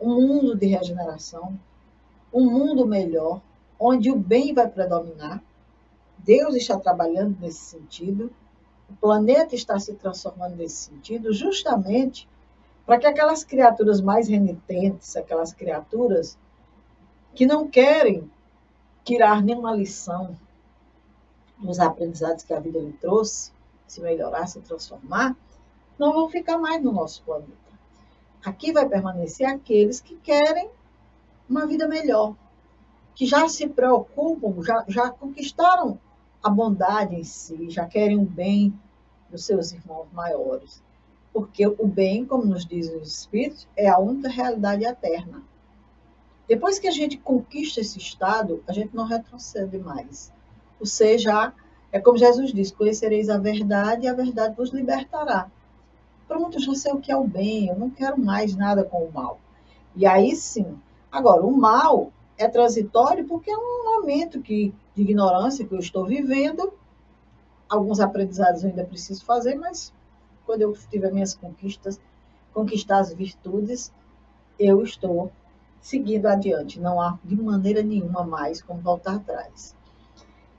um 0.00 0.26
mundo 0.26 0.56
de 0.56 0.66
regeneração, 0.66 1.58
um 2.32 2.50
mundo 2.50 2.86
melhor, 2.86 3.40
onde 3.78 4.10
o 4.10 4.16
bem 4.16 4.52
vai 4.52 4.68
predominar. 4.68 5.42
Deus 6.18 6.56
está 6.56 6.78
trabalhando 6.78 7.38
nesse 7.40 7.60
sentido, 7.60 8.32
o 8.90 8.94
planeta 8.94 9.54
está 9.54 9.78
se 9.78 9.94
transformando 9.94 10.56
nesse 10.56 10.90
sentido, 10.90 11.32
justamente 11.32 12.28
para 12.84 12.98
que 12.98 13.06
aquelas 13.06 13.44
criaturas 13.44 14.00
mais 14.00 14.28
renitentes, 14.28 15.14
aquelas 15.14 15.52
criaturas 15.52 16.38
que 17.34 17.46
não 17.46 17.68
querem 17.68 18.30
tirar 19.04 19.42
nenhuma 19.42 19.74
lição 19.74 20.36
dos 21.58 21.80
aprendizados 21.80 22.44
que 22.44 22.54
a 22.54 22.60
vida 22.60 22.78
lhe 22.78 22.92
trouxe, 22.92 23.52
se 23.86 24.00
melhorar, 24.00 24.46
se 24.46 24.60
transformar, 24.60 25.36
não 25.98 26.12
vão 26.12 26.28
ficar 26.28 26.58
mais 26.58 26.82
no 26.82 26.92
nosso 26.92 27.22
planeta. 27.22 27.52
Aqui 28.44 28.72
vai 28.72 28.88
permanecer 28.88 29.46
aqueles 29.46 30.00
que 30.00 30.16
querem 30.16 30.70
uma 31.48 31.66
vida 31.66 31.88
melhor, 31.88 32.34
que 33.14 33.26
já 33.26 33.48
se 33.48 33.68
preocupam, 33.68 34.62
já, 34.62 34.84
já 34.86 35.10
conquistaram 35.10 35.98
a 36.42 36.48
bondade 36.48 37.16
em 37.16 37.24
si, 37.24 37.68
já 37.70 37.86
querem 37.86 38.18
o 38.18 38.24
bem 38.24 38.78
dos 39.30 39.44
seus 39.44 39.72
irmãos 39.72 40.06
maiores. 40.12 40.82
Porque 41.32 41.66
o 41.66 41.86
bem, 41.86 42.24
como 42.24 42.44
nos 42.44 42.64
dizem 42.64 42.96
os 42.96 43.18
Espíritos, 43.18 43.68
é 43.76 43.88
a 43.88 43.98
única 43.98 44.28
realidade 44.28 44.84
eterna. 44.84 45.42
Depois 46.48 46.78
que 46.78 46.88
a 46.88 46.90
gente 46.90 47.18
conquista 47.18 47.80
esse 47.80 47.98
estado, 47.98 48.64
a 48.66 48.72
gente 48.72 48.96
não 48.96 49.04
retrocede 49.04 49.78
mais. 49.78 50.32
Ou 50.80 50.86
seja, 50.86 51.52
é 51.92 52.00
como 52.00 52.16
Jesus 52.16 52.52
disse: 52.52 52.72
conhecereis 52.72 53.28
a 53.28 53.36
verdade 53.36 54.06
e 54.06 54.08
a 54.08 54.14
verdade 54.14 54.56
vos 54.56 54.70
libertará. 54.70 55.50
Pronto, 56.26 56.58
já 56.58 56.74
sei 56.74 56.92
o 56.92 57.00
que 57.00 57.12
é 57.12 57.16
o 57.16 57.26
bem, 57.26 57.68
eu 57.68 57.78
não 57.78 57.90
quero 57.90 58.18
mais 58.18 58.56
nada 58.56 58.82
com 58.82 59.04
o 59.04 59.12
mal. 59.12 59.38
E 59.94 60.06
aí 60.06 60.34
sim. 60.34 60.78
Agora, 61.12 61.44
o 61.44 61.54
mal 61.54 62.12
é 62.36 62.48
transitório 62.48 63.26
porque 63.26 63.50
é 63.50 63.56
um 63.56 63.84
momento 63.84 64.40
que, 64.40 64.72
de 64.94 65.02
ignorância 65.02 65.66
que 65.66 65.74
eu 65.74 65.78
estou 65.78 66.06
vivendo. 66.06 66.72
Alguns 67.68 68.00
aprendizados 68.00 68.62
eu 68.62 68.70
ainda 68.70 68.84
preciso 68.84 69.24
fazer, 69.24 69.54
mas 69.54 69.92
quando 70.46 70.62
eu 70.62 70.72
tiver 70.90 71.12
minhas 71.12 71.34
conquistas, 71.34 72.00
conquistar 72.54 73.00
as 73.00 73.12
virtudes, 73.12 73.92
eu 74.58 74.82
estou 74.82 75.30
seguindo 75.80 76.26
adiante. 76.26 76.80
Não 76.80 77.00
há 77.00 77.18
de 77.24 77.36
maneira 77.36 77.82
nenhuma 77.82 78.24
mais 78.24 78.62
como 78.62 78.80
voltar 78.80 79.16
atrás. 79.16 79.76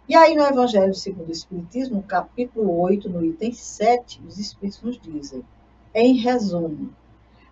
E 0.08 0.16
aí, 0.16 0.36
no 0.36 0.44
Evangelho 0.44 0.94
segundo 0.96 1.30
o 1.30 1.32
Espiritismo, 1.32 1.98
no 1.98 2.04
capítulo 2.04 2.80
8, 2.82 3.08
no 3.08 3.24
item 3.24 3.54
7, 3.54 4.22
os 4.28 4.40
Espíritos 4.40 4.82
nos 4.82 5.00
dizem, 5.00 5.46
em 5.94 6.16
resumo, 6.16 6.92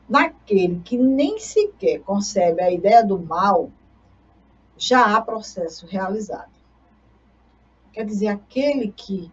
naquele 0.10 0.80
que 0.80 0.98
nem 0.98 1.38
sequer 1.38 2.00
concebe 2.00 2.62
a 2.62 2.72
ideia 2.72 3.06
do 3.06 3.20
mal, 3.20 3.70
já 4.76 5.16
há 5.16 5.22
processo 5.22 5.86
realizado. 5.86 6.52
Quer 7.94 8.06
dizer, 8.06 8.28
aquele 8.28 8.92
que 8.92 9.32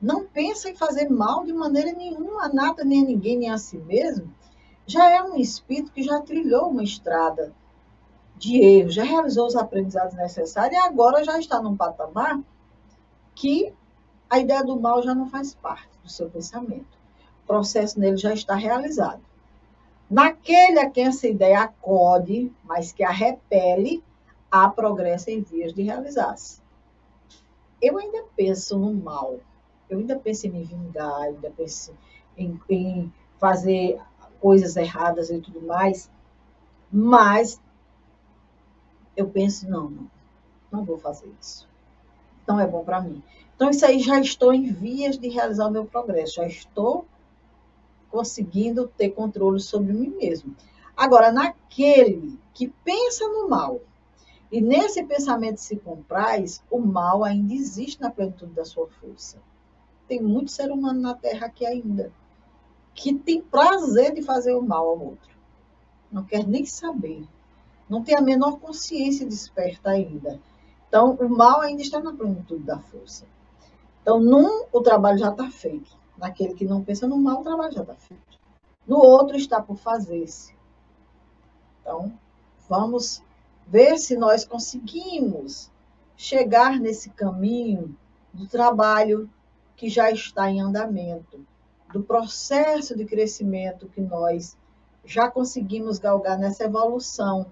não 0.00 0.26
pensa 0.26 0.68
em 0.68 0.76
fazer 0.76 1.08
mal 1.08 1.44
de 1.44 1.52
maneira 1.52 1.92
nenhuma 1.92 2.44
a 2.44 2.48
nada, 2.48 2.84
nem 2.84 3.02
a 3.02 3.06
ninguém, 3.06 3.38
nem 3.38 3.50
a 3.50 3.58
si 3.58 3.78
mesmo, 3.78 4.30
já 4.86 5.10
é 5.10 5.22
um 5.22 5.36
espírito 5.36 5.92
que 5.92 6.02
já 6.02 6.20
trilhou 6.20 6.68
uma 6.68 6.84
estrada 6.84 7.54
de 8.36 8.88
já 8.88 9.02
realizou 9.02 9.46
os 9.46 9.56
aprendizados 9.56 10.14
necessários 10.14 10.74
e 10.74 10.82
agora 10.82 11.24
já 11.24 11.38
está 11.38 11.60
num 11.60 11.76
patamar 11.76 12.38
que 13.34 13.72
a 14.28 14.38
ideia 14.38 14.64
do 14.64 14.78
mal 14.78 15.02
já 15.02 15.14
não 15.14 15.28
faz 15.28 15.54
parte 15.54 15.88
do 16.02 16.10
seu 16.10 16.28
pensamento. 16.28 16.96
O 17.44 17.46
processo 17.46 17.98
nele 17.98 18.16
já 18.16 18.34
está 18.34 18.54
realizado. 18.54 19.22
Naquele 20.10 20.78
a 20.78 20.90
quem 20.90 21.06
essa 21.06 21.26
ideia 21.26 21.62
acode, 21.62 22.52
mas 22.64 22.92
que 22.92 23.02
a 23.02 23.10
repele, 23.10 24.02
há 24.50 24.68
progresso 24.68 25.30
em 25.30 25.42
vias 25.42 25.72
de 25.72 25.82
realizar-se. 25.82 26.60
Eu 27.82 27.98
ainda 27.98 28.24
penso 28.36 28.78
no 28.78 28.92
mal, 28.94 29.38
eu 29.88 29.98
ainda 29.98 30.16
penso 30.16 30.46
em 30.46 30.50
me 30.50 30.64
vingar, 30.64 31.22
ainda 31.22 31.50
penso 31.50 31.92
em, 32.36 32.58
em 32.68 33.12
fazer 33.38 34.00
coisas 34.40 34.76
erradas 34.76 35.30
e 35.30 35.40
tudo 35.40 35.60
mais, 35.62 36.10
mas 36.90 37.60
eu 39.16 39.28
penso, 39.28 39.68
não, 39.68 39.88
não, 39.88 40.10
não 40.70 40.84
vou 40.84 40.98
fazer 40.98 41.30
isso. 41.40 41.68
Não 42.46 42.60
é 42.60 42.66
bom 42.66 42.84
para 42.84 43.00
mim. 43.00 43.22
Então, 43.54 43.70
isso 43.70 43.84
aí 43.86 43.98
já 43.98 44.20
estou 44.20 44.52
em 44.52 44.70
vias 44.70 45.18
de 45.18 45.28
realizar 45.28 45.66
o 45.66 45.70
meu 45.70 45.86
progresso, 45.86 46.36
já 46.36 46.46
estou 46.46 47.06
conseguindo 48.10 48.86
ter 48.96 49.10
controle 49.10 49.60
sobre 49.60 49.92
mim 49.92 50.10
mesmo. 50.10 50.54
Agora, 50.96 51.32
naquele 51.32 52.38
que 52.54 52.68
pensa 52.84 53.26
no 53.28 53.48
mal, 53.48 53.80
e 54.50 54.60
nesse 54.60 55.02
pensamento 55.02 55.58
se 55.58 55.76
compraz, 55.76 56.62
o 56.70 56.78
mal 56.78 57.24
ainda 57.24 57.52
existe 57.52 58.00
na 58.00 58.10
plenitude 58.10 58.52
da 58.52 58.64
sua 58.64 58.86
força. 58.88 59.38
Tem 60.06 60.22
muito 60.22 60.52
ser 60.52 60.70
humano 60.70 61.00
na 61.00 61.14
Terra 61.14 61.46
aqui 61.46 61.66
ainda, 61.66 62.12
que 62.94 63.12
tem 63.12 63.42
prazer 63.42 64.14
de 64.14 64.22
fazer 64.22 64.54
o 64.54 64.62
mal 64.62 64.88
ao 64.88 64.98
outro. 64.98 65.36
Não 66.10 66.24
quer 66.24 66.46
nem 66.46 66.64
saber. 66.64 67.26
Não 67.88 68.02
tem 68.02 68.16
a 68.16 68.20
menor 68.20 68.58
consciência 68.58 69.26
desperta 69.26 69.90
ainda. 69.90 70.40
Então, 70.88 71.14
o 71.14 71.28
mal 71.28 71.60
ainda 71.60 71.82
está 71.82 72.00
na 72.00 72.12
plenitude 72.12 72.64
da 72.64 72.78
força. 72.78 73.24
Então, 74.02 74.20
num, 74.20 74.64
o 74.72 74.80
trabalho 74.80 75.18
já 75.18 75.30
está 75.30 75.50
feito. 75.50 75.96
Naquele 76.16 76.54
que 76.54 76.64
não 76.64 76.82
pensa 76.82 77.06
no 77.06 77.16
mal, 77.16 77.40
o 77.40 77.44
trabalho 77.44 77.72
já 77.72 77.82
está 77.82 77.94
feito. 77.94 78.38
No 78.86 78.98
outro, 78.98 79.36
está 79.36 79.60
por 79.60 79.76
fazer-se. 79.76 80.54
Então, 81.80 82.12
vamos 82.68 83.22
ver 83.66 83.98
se 83.98 84.16
nós 84.16 84.44
conseguimos 84.44 85.70
chegar 86.16 86.78
nesse 86.80 87.10
caminho 87.10 87.96
do 88.32 88.46
trabalho 88.46 89.28
que 89.76 89.88
já 89.88 90.10
está 90.10 90.50
em 90.50 90.60
andamento, 90.60 91.44
do 91.92 92.02
processo 92.02 92.96
de 92.96 93.04
crescimento 93.04 93.88
que 93.88 94.00
nós 94.00 94.56
já 95.04 95.30
conseguimos 95.30 95.98
galgar 95.98 96.38
nessa 96.38 96.64
evolução 96.64 97.46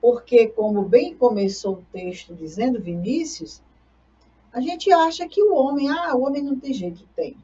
porque, 0.00 0.48
como 0.48 0.82
bem 0.82 1.14
começou 1.14 1.74
o 1.74 1.84
texto 1.92 2.34
dizendo, 2.34 2.80
Vinícius, 2.80 3.62
a 4.52 4.60
gente 4.60 4.92
acha 4.92 5.28
que 5.28 5.42
o 5.42 5.54
homem, 5.54 5.88
ah, 5.90 6.14
o 6.14 6.22
homem 6.22 6.42
não 6.42 6.58
tem 6.58 6.72
jeito, 6.72 7.06
tem. 7.14 7.36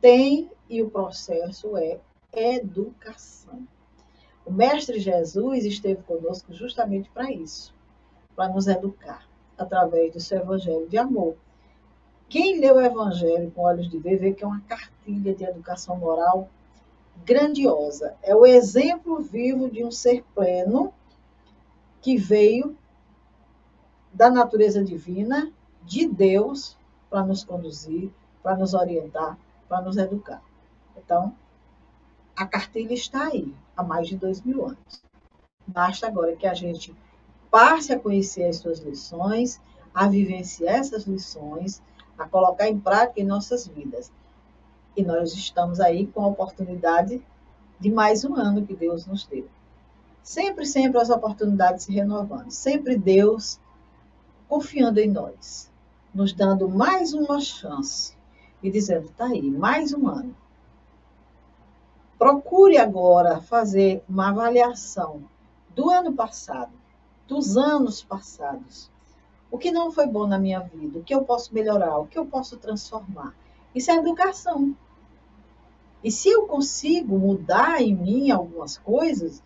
Tem, 0.00 0.50
e 0.68 0.82
o 0.82 0.90
processo 0.90 1.76
é 1.76 2.00
educação. 2.32 3.66
O 4.44 4.52
Mestre 4.52 4.98
Jesus 4.98 5.64
esteve 5.64 6.02
conosco 6.02 6.52
justamente 6.52 7.08
para 7.10 7.30
isso, 7.30 7.72
para 8.34 8.52
nos 8.52 8.66
educar, 8.66 9.28
através 9.56 10.12
do 10.12 10.20
seu 10.20 10.38
Evangelho 10.38 10.88
de 10.88 10.98
amor. 10.98 11.36
Quem 12.28 12.58
lê 12.58 12.72
o 12.72 12.80
Evangelho 12.80 13.52
com 13.52 13.62
olhos 13.62 13.88
de 13.88 13.98
ver, 13.98 14.16
vê 14.16 14.32
que 14.32 14.42
é 14.42 14.46
uma 14.46 14.62
cartilha 14.62 15.34
de 15.34 15.44
educação 15.44 15.96
moral 15.96 16.48
grandiosa. 17.24 18.16
É 18.22 18.34
o 18.34 18.46
exemplo 18.46 19.20
vivo 19.20 19.70
de 19.70 19.84
um 19.84 19.90
ser 19.90 20.24
pleno 20.34 20.92
que 22.02 22.16
veio 22.16 22.76
da 24.12 24.30
natureza 24.30 24.84
divina, 24.84 25.50
de 25.84 26.06
Deus, 26.06 26.76
para 27.08 27.24
nos 27.24 27.44
conduzir, 27.44 28.12
para 28.42 28.56
nos 28.56 28.74
orientar, 28.74 29.38
para 29.68 29.80
nos 29.80 29.96
educar. 29.96 30.42
Então, 30.96 31.34
a 32.36 32.44
cartilha 32.46 32.92
está 32.92 33.28
aí, 33.28 33.54
há 33.76 33.82
mais 33.82 34.08
de 34.08 34.16
dois 34.16 34.42
mil 34.42 34.66
anos. 34.66 35.02
Basta 35.66 36.06
agora 36.06 36.36
que 36.36 36.46
a 36.46 36.54
gente 36.54 36.94
passe 37.50 37.92
a 37.92 37.98
conhecer 37.98 38.44
as 38.44 38.56
suas 38.56 38.80
lições, 38.80 39.60
a 39.94 40.08
vivenciar 40.08 40.76
essas 40.76 41.04
lições, 41.04 41.82
a 42.18 42.26
colocar 42.26 42.68
em 42.68 42.78
prática 42.78 43.20
em 43.20 43.24
nossas 43.24 43.66
vidas. 43.66 44.12
E 44.96 45.02
nós 45.02 45.32
estamos 45.34 45.80
aí 45.80 46.06
com 46.06 46.22
a 46.24 46.28
oportunidade 46.28 47.24
de 47.78 47.90
mais 47.90 48.24
um 48.24 48.34
ano 48.34 48.66
que 48.66 48.74
Deus 48.74 49.06
nos 49.06 49.24
deu. 49.26 49.48
Sempre, 50.22 50.64
sempre 50.64 51.00
as 51.00 51.10
oportunidades 51.10 51.84
se 51.84 51.92
renovando. 51.92 52.50
Sempre 52.50 52.96
Deus 52.96 53.58
confiando 54.48 55.00
em 55.00 55.10
nós, 55.10 55.70
nos 56.14 56.32
dando 56.32 56.68
mais 56.68 57.12
uma 57.12 57.40
chance 57.40 58.16
e 58.62 58.70
dizendo: 58.70 59.08
tá 59.16 59.26
aí, 59.26 59.50
mais 59.50 59.92
um 59.92 60.08
ano. 60.08 60.36
Procure 62.18 62.78
agora 62.78 63.40
fazer 63.40 64.04
uma 64.08 64.28
avaliação 64.28 65.24
do 65.74 65.90
ano 65.90 66.12
passado, 66.12 66.72
dos 67.26 67.56
anos 67.56 68.02
passados. 68.02 68.88
O 69.50 69.58
que 69.58 69.72
não 69.72 69.90
foi 69.90 70.06
bom 70.06 70.26
na 70.26 70.38
minha 70.38 70.60
vida? 70.60 71.00
O 71.00 71.02
que 71.02 71.14
eu 71.14 71.24
posso 71.24 71.52
melhorar? 71.52 71.98
O 71.98 72.06
que 72.06 72.18
eu 72.18 72.24
posso 72.24 72.56
transformar? 72.56 73.34
Isso 73.74 73.90
é 73.90 73.96
educação. 73.96 74.76
E 76.02 76.10
se 76.10 76.28
eu 76.28 76.46
consigo 76.46 77.18
mudar 77.18 77.82
em 77.82 77.94
mim 77.94 78.30
algumas 78.30 78.78
coisas, 78.78 79.42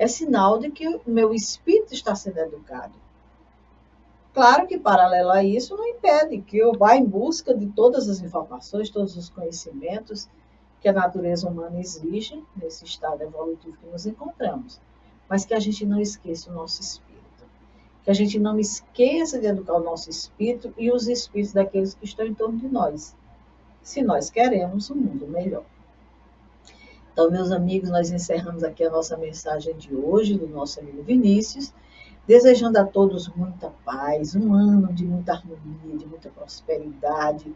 é 0.00 0.08
sinal 0.08 0.58
de 0.58 0.70
que 0.70 0.88
o 0.88 1.02
meu 1.06 1.34
espírito 1.34 1.92
está 1.92 2.14
sendo 2.14 2.38
educado. 2.38 2.94
Claro 4.32 4.66
que, 4.66 4.78
paralelo 4.78 5.28
a 5.28 5.44
isso, 5.44 5.76
não 5.76 5.86
impede 5.86 6.40
que 6.40 6.56
eu 6.56 6.72
vá 6.72 6.96
em 6.96 7.04
busca 7.04 7.52
de 7.54 7.66
todas 7.66 8.08
as 8.08 8.22
informações, 8.22 8.88
todos 8.88 9.14
os 9.14 9.28
conhecimentos 9.28 10.26
que 10.80 10.88
a 10.88 10.92
natureza 10.94 11.46
humana 11.46 11.78
exige 11.78 12.42
nesse 12.56 12.86
estado 12.86 13.22
evolutivo 13.22 13.76
que 13.76 13.86
nos 13.88 14.06
encontramos. 14.06 14.80
Mas 15.28 15.44
que 15.44 15.52
a 15.52 15.60
gente 15.60 15.84
não 15.84 16.00
esqueça 16.00 16.50
o 16.50 16.54
nosso 16.54 16.80
espírito. 16.80 17.44
Que 18.02 18.10
a 18.10 18.14
gente 18.14 18.38
não 18.38 18.58
esqueça 18.58 19.38
de 19.38 19.48
educar 19.48 19.74
o 19.74 19.84
nosso 19.84 20.08
espírito 20.08 20.72
e 20.78 20.90
os 20.90 21.08
espíritos 21.08 21.52
daqueles 21.52 21.92
que 21.92 22.06
estão 22.06 22.24
em 22.24 22.32
torno 22.32 22.56
de 22.56 22.68
nós, 22.68 23.14
se 23.82 24.00
nós 24.00 24.30
queremos 24.30 24.90
um 24.90 24.94
mundo 24.94 25.26
melhor. 25.26 25.64
Então, 27.20 27.30
meus 27.30 27.52
amigos, 27.52 27.90
nós 27.90 28.10
encerramos 28.10 28.64
aqui 28.64 28.82
a 28.82 28.88
nossa 28.88 29.14
mensagem 29.14 29.76
de 29.76 29.94
hoje, 29.94 30.38
do 30.38 30.48
nosso 30.48 30.80
amigo 30.80 31.02
Vinícius. 31.02 31.70
desejando 32.26 32.78
a 32.78 32.84
todos 32.86 33.28
muita 33.36 33.68
paz, 33.84 34.34
um 34.34 34.54
ano 34.54 34.90
de 34.94 35.04
muita 35.04 35.34
harmonia, 35.34 35.98
de 35.98 36.06
muita 36.06 36.30
prosperidade 36.30 37.54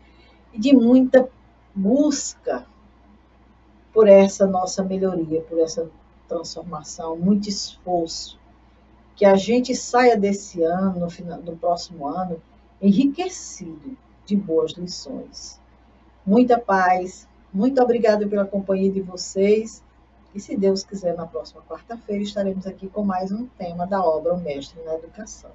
e 0.52 0.58
de 0.58 0.76
muita 0.76 1.26
busca 1.74 2.66
por 3.90 4.06
essa 4.06 4.46
nossa 4.46 4.84
melhoria, 4.84 5.40
por 5.40 5.58
essa 5.58 5.88
transformação, 6.28 7.16
muito 7.16 7.48
esforço. 7.48 8.38
Que 9.16 9.24
a 9.24 9.34
gente 9.34 9.74
saia 9.74 10.14
desse 10.14 10.62
ano, 10.62 11.00
no, 11.00 11.08
final, 11.08 11.40
no 11.40 11.56
próximo 11.56 12.06
ano, 12.06 12.38
enriquecido 12.82 13.96
de 14.26 14.36
boas 14.36 14.72
lições. 14.72 15.58
Muita 16.26 16.58
paz, 16.58 17.26
muito 17.54 17.80
obrigada 17.80 18.26
pela 18.26 18.44
companhia 18.44 18.90
de 18.90 19.00
vocês. 19.00 19.82
E 20.34 20.40
se 20.40 20.56
Deus 20.56 20.82
quiser, 20.82 21.14
na 21.14 21.26
próxima 21.26 21.62
quarta-feira 21.62 22.22
estaremos 22.22 22.66
aqui 22.66 22.88
com 22.88 23.04
mais 23.04 23.30
um 23.30 23.46
tema 23.56 23.86
da 23.86 24.04
obra 24.04 24.34
O 24.34 24.40
Mestre 24.40 24.82
na 24.82 24.94
Educação. 24.94 25.52